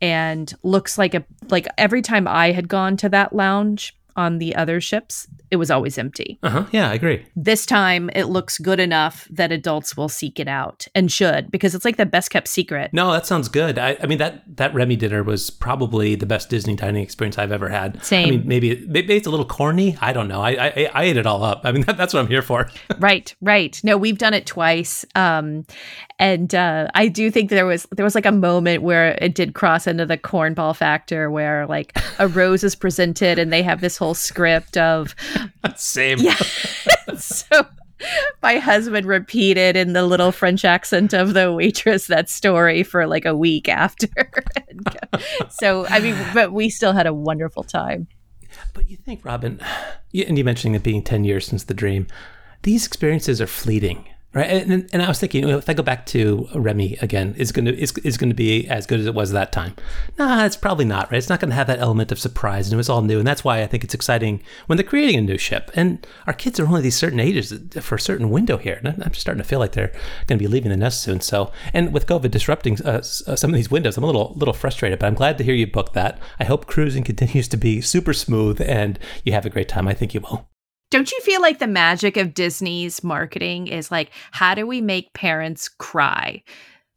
[0.00, 4.54] and looks like a like every time I had gone to that lounge on the
[4.56, 6.38] other ships, it was always empty.
[6.42, 6.66] Uh huh.
[6.72, 7.24] Yeah, I agree.
[7.36, 11.74] This time it looks good enough that adults will seek it out and should because
[11.74, 12.92] it's like the best kept secret.
[12.92, 13.78] No, that sounds good.
[13.78, 17.52] I, I mean that that Remy dinner was probably the best Disney dining experience I've
[17.52, 18.04] ever had.
[18.04, 18.26] Same.
[18.26, 19.96] I mean, maybe maybe it's a little corny.
[20.00, 20.42] I don't know.
[20.42, 21.60] I I, I ate it all up.
[21.64, 22.68] I mean, that, that's what I'm here for.
[22.98, 23.34] right.
[23.40, 23.80] Right.
[23.84, 25.04] No, we've done it twice.
[25.14, 25.64] Um,
[26.18, 29.54] and uh, I do think there was there was like a moment where it did
[29.54, 33.96] cross into the cornball factor where like a rose is presented and they have this
[33.96, 35.14] whole script of
[35.76, 36.34] same yeah
[37.16, 37.64] so
[38.42, 43.24] my husband repeated in the little French accent of the waitress that story for like
[43.24, 44.08] a week after.
[45.50, 48.06] so, I mean, but we still had a wonderful time.
[48.72, 49.60] But you think, Robin,
[50.14, 52.06] and you mentioning it being 10 years since the dream,
[52.62, 56.46] these experiences are fleeting Right, and, and I was thinking, if I go back to
[56.54, 57.40] Remy again, to
[57.78, 59.74] is, is going to be as good as it was that time?
[60.18, 61.10] Nah, it's probably not.
[61.10, 63.18] Right, it's not going to have that element of surprise, and it was all new,
[63.18, 65.70] and that's why I think it's exciting when they're creating a new ship.
[65.74, 69.14] And our kids are only these certain ages for a certain window here, and I'm
[69.14, 69.92] starting to feel like they're
[70.26, 71.22] going to be leaving the nest soon.
[71.22, 74.52] So, and with COVID disrupting uh, uh, some of these windows, I'm a little little
[74.52, 74.98] frustrated.
[74.98, 76.20] But I'm glad to hear you book that.
[76.38, 79.88] I hope cruising continues to be super smooth, and you have a great time.
[79.88, 80.48] I think you will.
[80.90, 85.12] Don't you feel like the magic of Disney's marketing is like, how do we make
[85.12, 86.42] parents cry?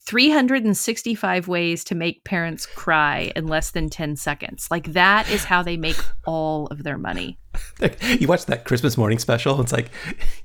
[0.03, 4.69] 365 ways to make parents cry in less than 10 seconds.
[4.71, 7.37] Like, that is how they make all of their money.
[8.17, 9.91] you watch that Christmas morning special, it's like,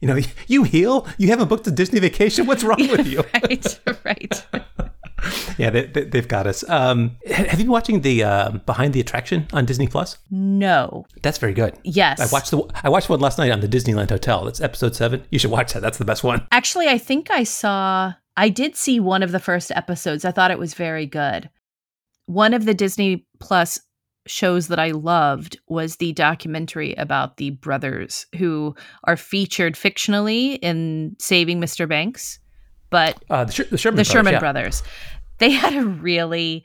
[0.00, 0.18] you know,
[0.48, 1.06] you heal?
[1.16, 2.46] You haven't booked a Disney vacation?
[2.46, 3.22] What's wrong with you?
[3.32, 4.46] right, right.
[5.58, 6.68] yeah, they, have they, got us.
[6.68, 10.18] Um, have you been watching the uh, Behind the Attraction on Disney Plus?
[10.30, 11.06] No.
[11.22, 11.78] That's very good.
[11.84, 14.44] Yes, I watched the I watched one last night on the Disneyland Hotel.
[14.44, 15.24] That's episode seven.
[15.30, 15.80] You should watch that.
[15.80, 16.46] That's the best one.
[16.52, 18.14] Actually, I think I saw.
[18.36, 20.24] I did see one of the first episodes.
[20.24, 21.48] I thought it was very good.
[22.26, 23.80] One of the Disney Plus
[24.26, 31.16] shows that I loved was the documentary about the brothers who are featured fictionally in
[31.18, 31.88] Saving Mr.
[31.88, 32.40] Banks
[32.90, 34.38] but uh, the, Sh- the, Sherman, the brothers, Sherman yeah.
[34.38, 34.82] brothers,
[35.38, 36.64] they had a really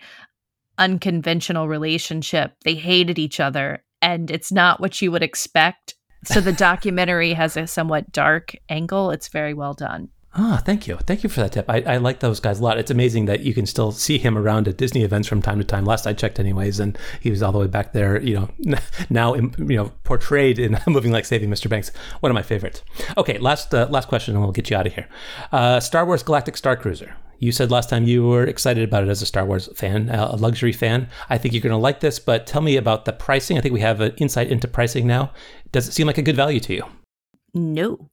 [0.78, 2.54] unconventional relationship.
[2.64, 5.96] They hated each other, and it's not what you would expect.
[6.24, 9.10] So the documentary has a somewhat dark angle.
[9.12, 10.10] It's very well done.
[10.34, 10.96] Ah, thank you.
[10.96, 11.70] Thank you for that tip.
[11.70, 12.78] I, I like those guys a lot.
[12.78, 15.66] It's amazing that you can still see him around at Disney events from time to
[15.66, 15.84] time.
[15.84, 18.78] Last I checked, anyways, and he was all the way back there, you know,
[19.10, 21.70] now, you know, portrayed in Moving Like Saving Mr.
[21.70, 21.92] Banks.
[22.22, 22.82] One of my favorites.
[23.18, 25.10] Okay, last uh, last question, and we'll get you out of here.
[25.52, 27.14] Uh, Star Wars Galactic Star Cruiser.
[27.40, 30.30] You said last time you were excited about it as a Star Wars fan, uh,
[30.32, 31.10] a luxury fan.
[31.30, 33.58] I think you're going to like this, but tell me about the pricing.
[33.58, 35.34] I think we have an insight into pricing now.
[35.72, 36.84] Does it seem like a good value to you?
[37.56, 38.10] No.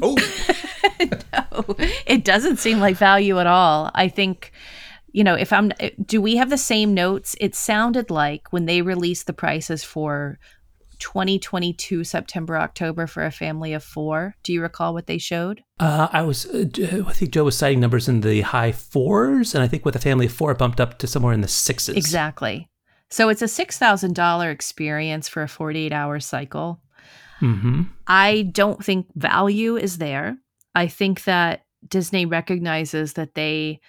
[0.00, 0.16] Oh.
[1.32, 1.64] no,
[2.06, 3.90] it doesn't seem like value at all.
[3.94, 4.52] I think,
[5.12, 5.72] you know, if I'm,
[6.04, 7.36] do we have the same notes?
[7.40, 10.38] It sounded like when they released the prices for
[10.98, 14.34] 2022 September October for a family of four.
[14.42, 15.62] Do you recall what they showed?
[15.78, 16.66] Uh, I was, uh,
[17.06, 20.00] I think Joe was citing numbers in the high fours, and I think with a
[20.00, 21.96] family of four, it bumped up to somewhere in the sixes.
[21.96, 22.68] Exactly.
[23.10, 26.80] So it's a six thousand dollar experience for a 48 hour cycle.
[27.40, 27.82] Mm-hmm.
[28.06, 30.38] I don't think value is there.
[30.78, 33.80] I think that Disney recognizes that they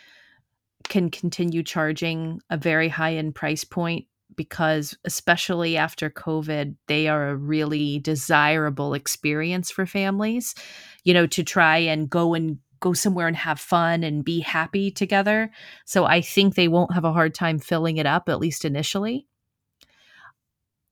[0.86, 7.30] can continue charging a very high end price point because, especially after COVID, they are
[7.30, 10.56] a really desirable experience for families,
[11.04, 14.90] you know, to try and go and go somewhere and have fun and be happy
[14.90, 15.52] together.
[15.86, 19.28] So I think they won't have a hard time filling it up, at least initially.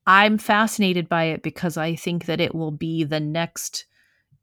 [0.05, 3.87] I'm fascinated by it because I think that it will be the next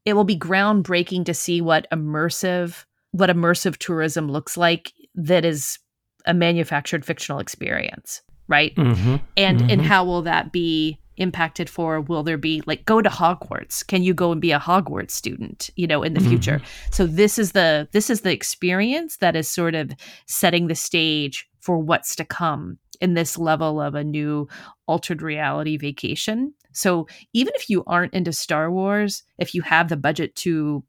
[0.05, 5.79] it will be groundbreaking to see what immersive what immersive tourism looks like that is
[6.25, 9.15] a manufactured fictional experience right mm-hmm.
[9.37, 9.69] and mm-hmm.
[9.69, 14.03] and how will that be impacted for will there be like go to hogwarts can
[14.03, 16.29] you go and be a hogwarts student you know in the mm-hmm.
[16.29, 19.91] future so this is the this is the experience that is sort of
[20.27, 24.47] setting the stage for what's to come in this level of a new
[24.87, 29.97] altered reality vacation so even if you aren't into Star Wars, if you have the
[29.97, 30.83] budget to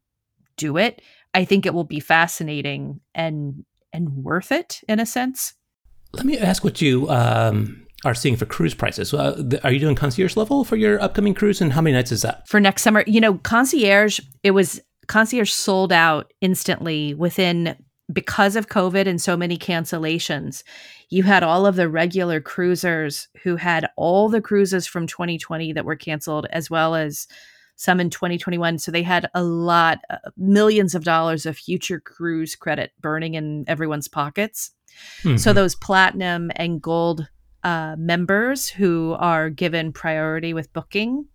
[0.57, 1.03] do it,
[1.35, 5.55] I think it will be fascinating and and worth it in a sense.
[6.13, 9.13] Let me ask what you um, are seeing for cruise prices.
[9.13, 12.23] Uh, are you doing concierge level for your upcoming cruise, and how many nights is
[12.23, 13.05] that for next summer?
[13.07, 14.21] You know, concierge.
[14.43, 17.77] It was concierge sold out instantly within
[18.13, 20.63] because of COVID and so many cancellations,
[21.09, 25.85] you had all of the regular cruisers who had all the cruises from 2020 that
[25.85, 27.27] were canceled, as well as
[27.77, 28.79] some in 2021.
[28.79, 33.65] So they had a lot, uh, millions of dollars of future cruise credit burning in
[33.67, 34.71] everyone's pockets.
[35.23, 35.37] Mm-hmm.
[35.37, 37.29] So those platinum and gold
[37.63, 41.27] uh, members who are given priority with booking,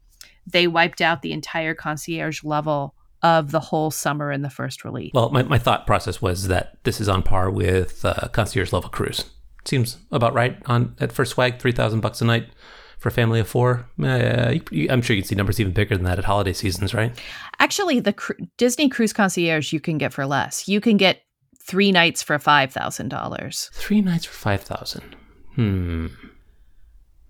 [0.47, 5.11] they wiped out the entire concierge level of the whole summer in the first release.
[5.13, 8.89] Well, my, my thought process was that this is on par with uh, concierge level
[8.89, 9.25] cruise.
[9.65, 12.49] Seems about right on at first swag, three thousand bucks a night
[12.97, 13.87] for a family of four.
[14.01, 16.93] Uh, you, I'm sure you can see numbers even bigger than that at holiday seasons,
[16.93, 17.19] right?
[17.59, 20.67] Actually, the cr- Disney Cruise Concierge you can get for less.
[20.67, 21.21] You can get
[21.61, 23.69] three nights for five thousand dollars.
[23.73, 25.15] Three nights for five thousand.
[25.55, 26.07] Hmm.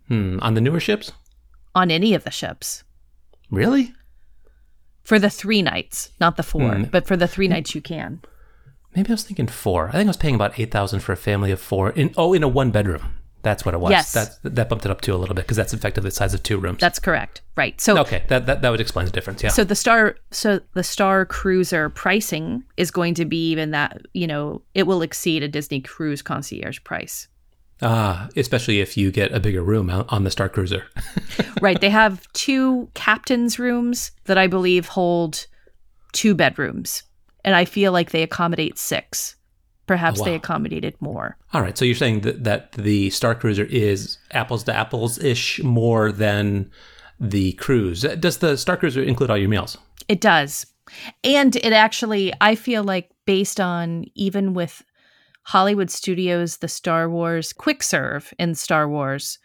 [0.07, 0.39] Hmm.
[0.41, 1.11] On the newer ships?
[1.75, 2.83] On any of the ships.
[3.49, 3.93] Really?
[5.11, 6.83] For the three nights, not the four, hmm.
[6.83, 8.21] but for the three nights you can.
[8.95, 9.89] Maybe I was thinking four.
[9.89, 11.89] I think I was paying about eight thousand for a family of four.
[11.89, 13.15] In oh, in a one bedroom.
[13.41, 13.91] That's what it was.
[13.91, 14.13] Yes.
[14.13, 16.43] That that bumped it up to a little bit because that's effectively the size of
[16.43, 16.79] two rooms.
[16.79, 17.41] That's correct.
[17.57, 17.81] Right.
[17.81, 18.23] So okay.
[18.29, 19.43] That, that that would explain the difference.
[19.43, 19.49] Yeah.
[19.49, 24.27] So the star so the star cruiser pricing is going to be even that, you
[24.27, 27.27] know, it will exceed a Disney cruise concierge price.
[27.81, 30.85] Ah, especially if you get a bigger room on the Star Cruiser.
[31.61, 31.79] right.
[31.81, 35.47] They have two captain's rooms that I believe hold
[36.13, 37.03] two bedrooms.
[37.43, 39.35] And I feel like they accommodate six.
[39.87, 40.25] Perhaps Oh, wow.
[40.29, 41.37] they accommodated more.
[41.53, 41.75] All right.
[41.77, 46.69] So you're saying that, that the Star Cruiser is apples to apples ish more than
[47.19, 48.01] the cruise.
[48.19, 49.77] Does the Star Cruiser include all your meals?
[50.07, 50.65] It does.
[51.23, 54.83] And it actually, I feel like, based on even with
[55.51, 59.37] Hollywood Studios, the Star Wars quick serve in Star Wars,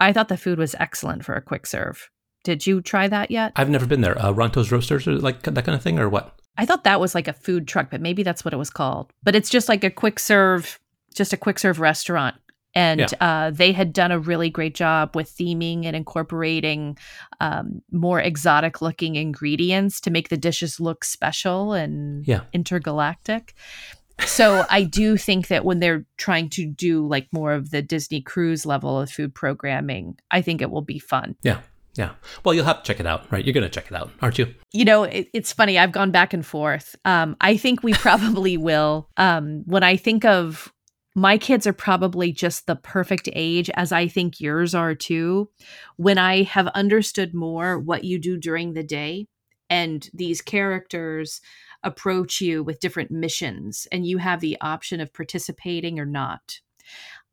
[0.00, 2.10] I thought the food was excellent for a quick serve.
[2.42, 3.52] Did you try that yet?
[3.54, 4.20] I've never been there.
[4.20, 6.36] Uh, Ronto's Roasters or like that kind of thing or what?
[6.58, 9.12] I thought that was like a food truck, but maybe that's what it was called.
[9.22, 10.80] But it's just like a quick serve,
[11.14, 12.34] just a quick serve restaurant.
[12.74, 13.06] And Yeah.
[13.20, 16.98] uh, they had done a really great job with theming and incorporating
[17.38, 22.40] um, more exotic looking ingredients to make the dishes look special and Yeah.
[22.52, 23.54] intergalactic.
[24.24, 28.20] So I do think that when they're trying to do like more of the Disney
[28.20, 31.36] cruise level of food programming, I think it will be fun.
[31.42, 31.60] Yeah.
[31.94, 32.12] Yeah.
[32.44, 33.42] Well, you'll have to check it out, right?
[33.44, 34.54] You're going to check it out, aren't you?
[34.76, 38.56] you know it, it's funny i've gone back and forth um, i think we probably
[38.68, 40.72] will um, when i think of
[41.14, 45.48] my kids are probably just the perfect age as i think yours are too
[45.96, 49.26] when i have understood more what you do during the day
[49.70, 51.40] and these characters
[51.86, 56.60] approach you with different missions and you have the option of participating or not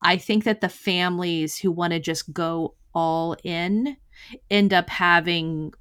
[0.02, 3.98] i think that the families who want to just go all in
[4.50, 5.74] end up having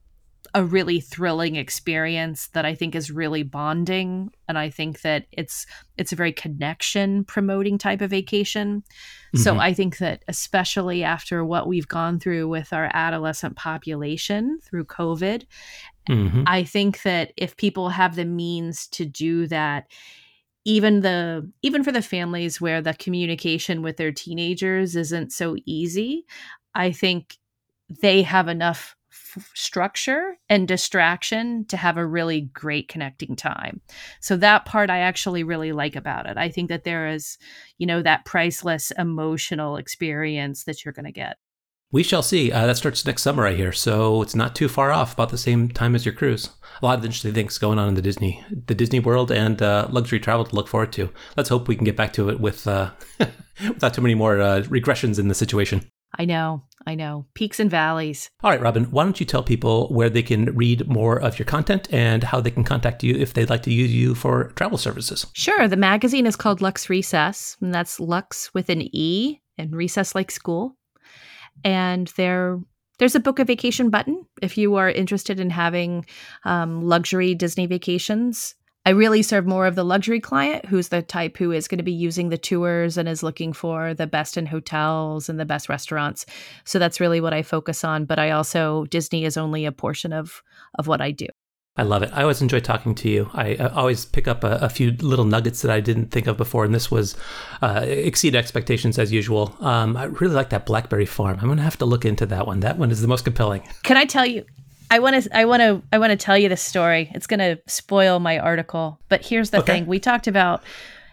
[0.55, 5.67] a really thrilling experience that I think is really bonding and I think that it's
[5.97, 8.83] it's a very connection promoting type of vacation.
[9.35, 9.61] So Mhm.
[9.61, 15.45] I think that especially after what we've gone through with our adolescent population through COVID,
[16.09, 16.45] Mhm.
[16.47, 19.87] I think that if people have the means to do that
[20.65, 26.25] even the even for the families where the communication with their teenagers isn't so easy,
[26.75, 27.39] I think
[28.03, 28.97] they have enough
[29.55, 33.81] structure and distraction to have a really great connecting time.
[34.21, 36.37] So that part I actually really like about it.
[36.39, 37.39] I think that there is,
[37.79, 41.39] you know, that priceless emotional experience that you're going to get.
[41.93, 42.51] We shall see.
[42.51, 43.71] Uh, that starts next summer, I hear.
[43.71, 46.49] So it's not too far off, about the same time as your cruise.
[46.81, 49.89] A lot of interesting things going on in the Disney, the Disney World, and uh,
[49.91, 51.11] luxury travel to look forward to.
[51.37, 52.93] Let's hope we can get back to it with uh,
[53.69, 55.87] without too many more uh, regressions in the situation.
[56.19, 57.27] I know, I know.
[57.35, 58.31] Peaks and valleys.
[58.43, 61.47] All right, Robin, why don't you tell people where they can read more of your
[61.47, 64.79] content and how they can contact you if they'd like to use you for travel
[64.79, 65.27] services?
[65.35, 65.69] Sure.
[65.69, 70.31] The magazine is called Luxe Recess, and that's Lux with an E and recess like
[70.31, 70.77] school.
[71.65, 72.61] And there,
[72.99, 76.07] there's a book a vacation button if you are interested in having
[76.45, 78.55] um, luxury Disney vacations.
[78.85, 81.85] I really serve more of the luxury client who's the type who is going to
[81.85, 85.69] be using the tours and is looking for the best in hotels and the best
[85.69, 86.27] restaurants.
[86.65, 88.07] So that's really what I focus on.
[88.07, 90.43] But I also, Disney is only a portion of,
[90.77, 91.29] of what I do.
[91.75, 92.11] I love it.
[92.13, 93.31] I always enjoy talking to you.
[93.33, 96.37] I, I always pick up a, a few little nuggets that I didn't think of
[96.37, 97.17] before, and this was
[97.63, 99.57] uh, exceed expectations as usual.
[99.61, 101.39] Um, I really like that Blackberry Farm.
[101.41, 102.61] I'm gonna have to look into that one.
[102.61, 103.63] That one is the most compelling.
[103.85, 104.45] Can I tell you?
[104.91, 105.35] I want to.
[105.35, 105.83] I want to.
[105.91, 107.11] I want to tell you this story.
[107.15, 109.73] It's going to spoil my article, but here's the Okay.
[109.79, 110.63] thing: we talked about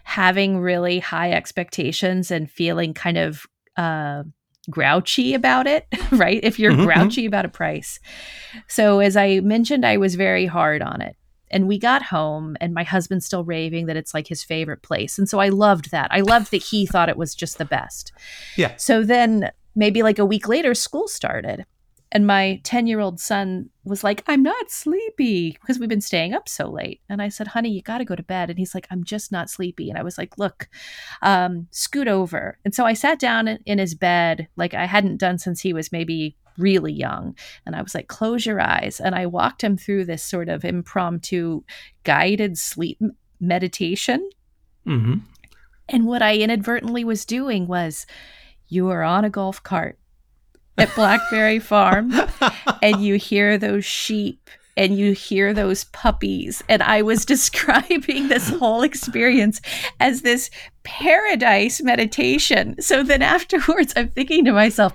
[0.04, 3.46] having really high expectations and feeling kind of
[3.78, 4.24] uh,
[4.68, 6.40] grouchy about it, right?
[6.42, 6.94] If you're Mhm, mhm.
[6.94, 7.98] grouchy about a price.
[8.68, 11.16] So, as I mentioned, I was very hard on it.
[11.52, 15.18] And we got home, and my husband's still raving that it's like his favorite place.
[15.18, 16.06] And so I loved that.
[16.12, 18.12] I loved that he thought it was just the best.
[18.56, 18.76] Yeah.
[18.76, 21.64] So then, maybe like a week later, school started.
[22.12, 26.34] And my 10 year old son was like, I'm not sleepy because we've been staying
[26.34, 27.00] up so late.
[27.08, 28.50] And I said, honey, you got to go to bed.
[28.50, 29.88] And he's like, I'm just not sleepy.
[29.88, 30.68] And I was like, look,
[31.22, 32.58] um, scoot over.
[32.64, 35.90] And so I sat down in, his bed like I hadn't done since he was
[35.92, 37.34] maybe really young.
[37.64, 39.00] And I was like, close your eyes.
[39.00, 41.62] And I walked him through this sort of impromptu
[42.04, 43.00] guided sleep
[43.40, 44.28] meditation.
[44.84, 45.18] hmm
[45.88, 48.04] And what I inadvertently was doing was,
[48.68, 49.99] you are on a golf cart
[50.80, 52.12] at Blackberry Farm
[52.82, 54.48] and you hear those sheep
[54.80, 56.64] and you hear those puppies.
[56.66, 59.60] And I was describing this whole experience
[60.00, 60.48] as this
[60.84, 62.80] paradise meditation.
[62.80, 64.94] So then afterwards, I'm thinking to myself,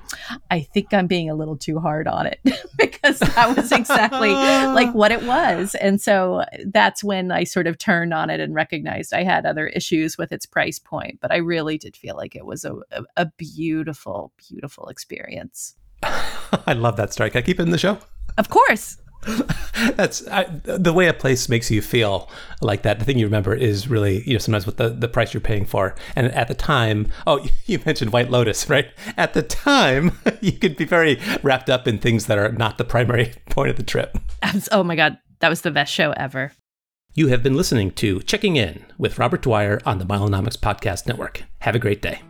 [0.49, 2.39] I think I'm being a little too hard on it
[2.79, 5.75] because that was exactly like what it was.
[5.75, 9.67] And so that's when I sort of turned on it and recognized I had other
[9.67, 11.19] issues with its price point.
[11.21, 15.75] But I really did feel like it was a, a, a beautiful, beautiful experience.
[16.03, 17.29] I love that story.
[17.29, 17.99] Can I keep it in the show?
[18.39, 18.97] Of course.
[19.95, 22.29] That's I, the way a place makes you feel
[22.61, 22.99] like that.
[22.99, 25.65] The thing you remember is really, you know, sometimes what the, the price you're paying
[25.65, 25.95] for.
[26.15, 28.87] And at the time, oh, you mentioned White Lotus, right?
[29.17, 32.85] At the time, you could be very wrapped up in things that are not the
[32.85, 34.17] primary point of the trip.
[34.71, 36.51] Oh my God, that was the best show ever.
[37.13, 41.43] You have been listening to Checking In with Robert Dwyer on the Milenomics Podcast Network.
[41.59, 42.21] Have a great day.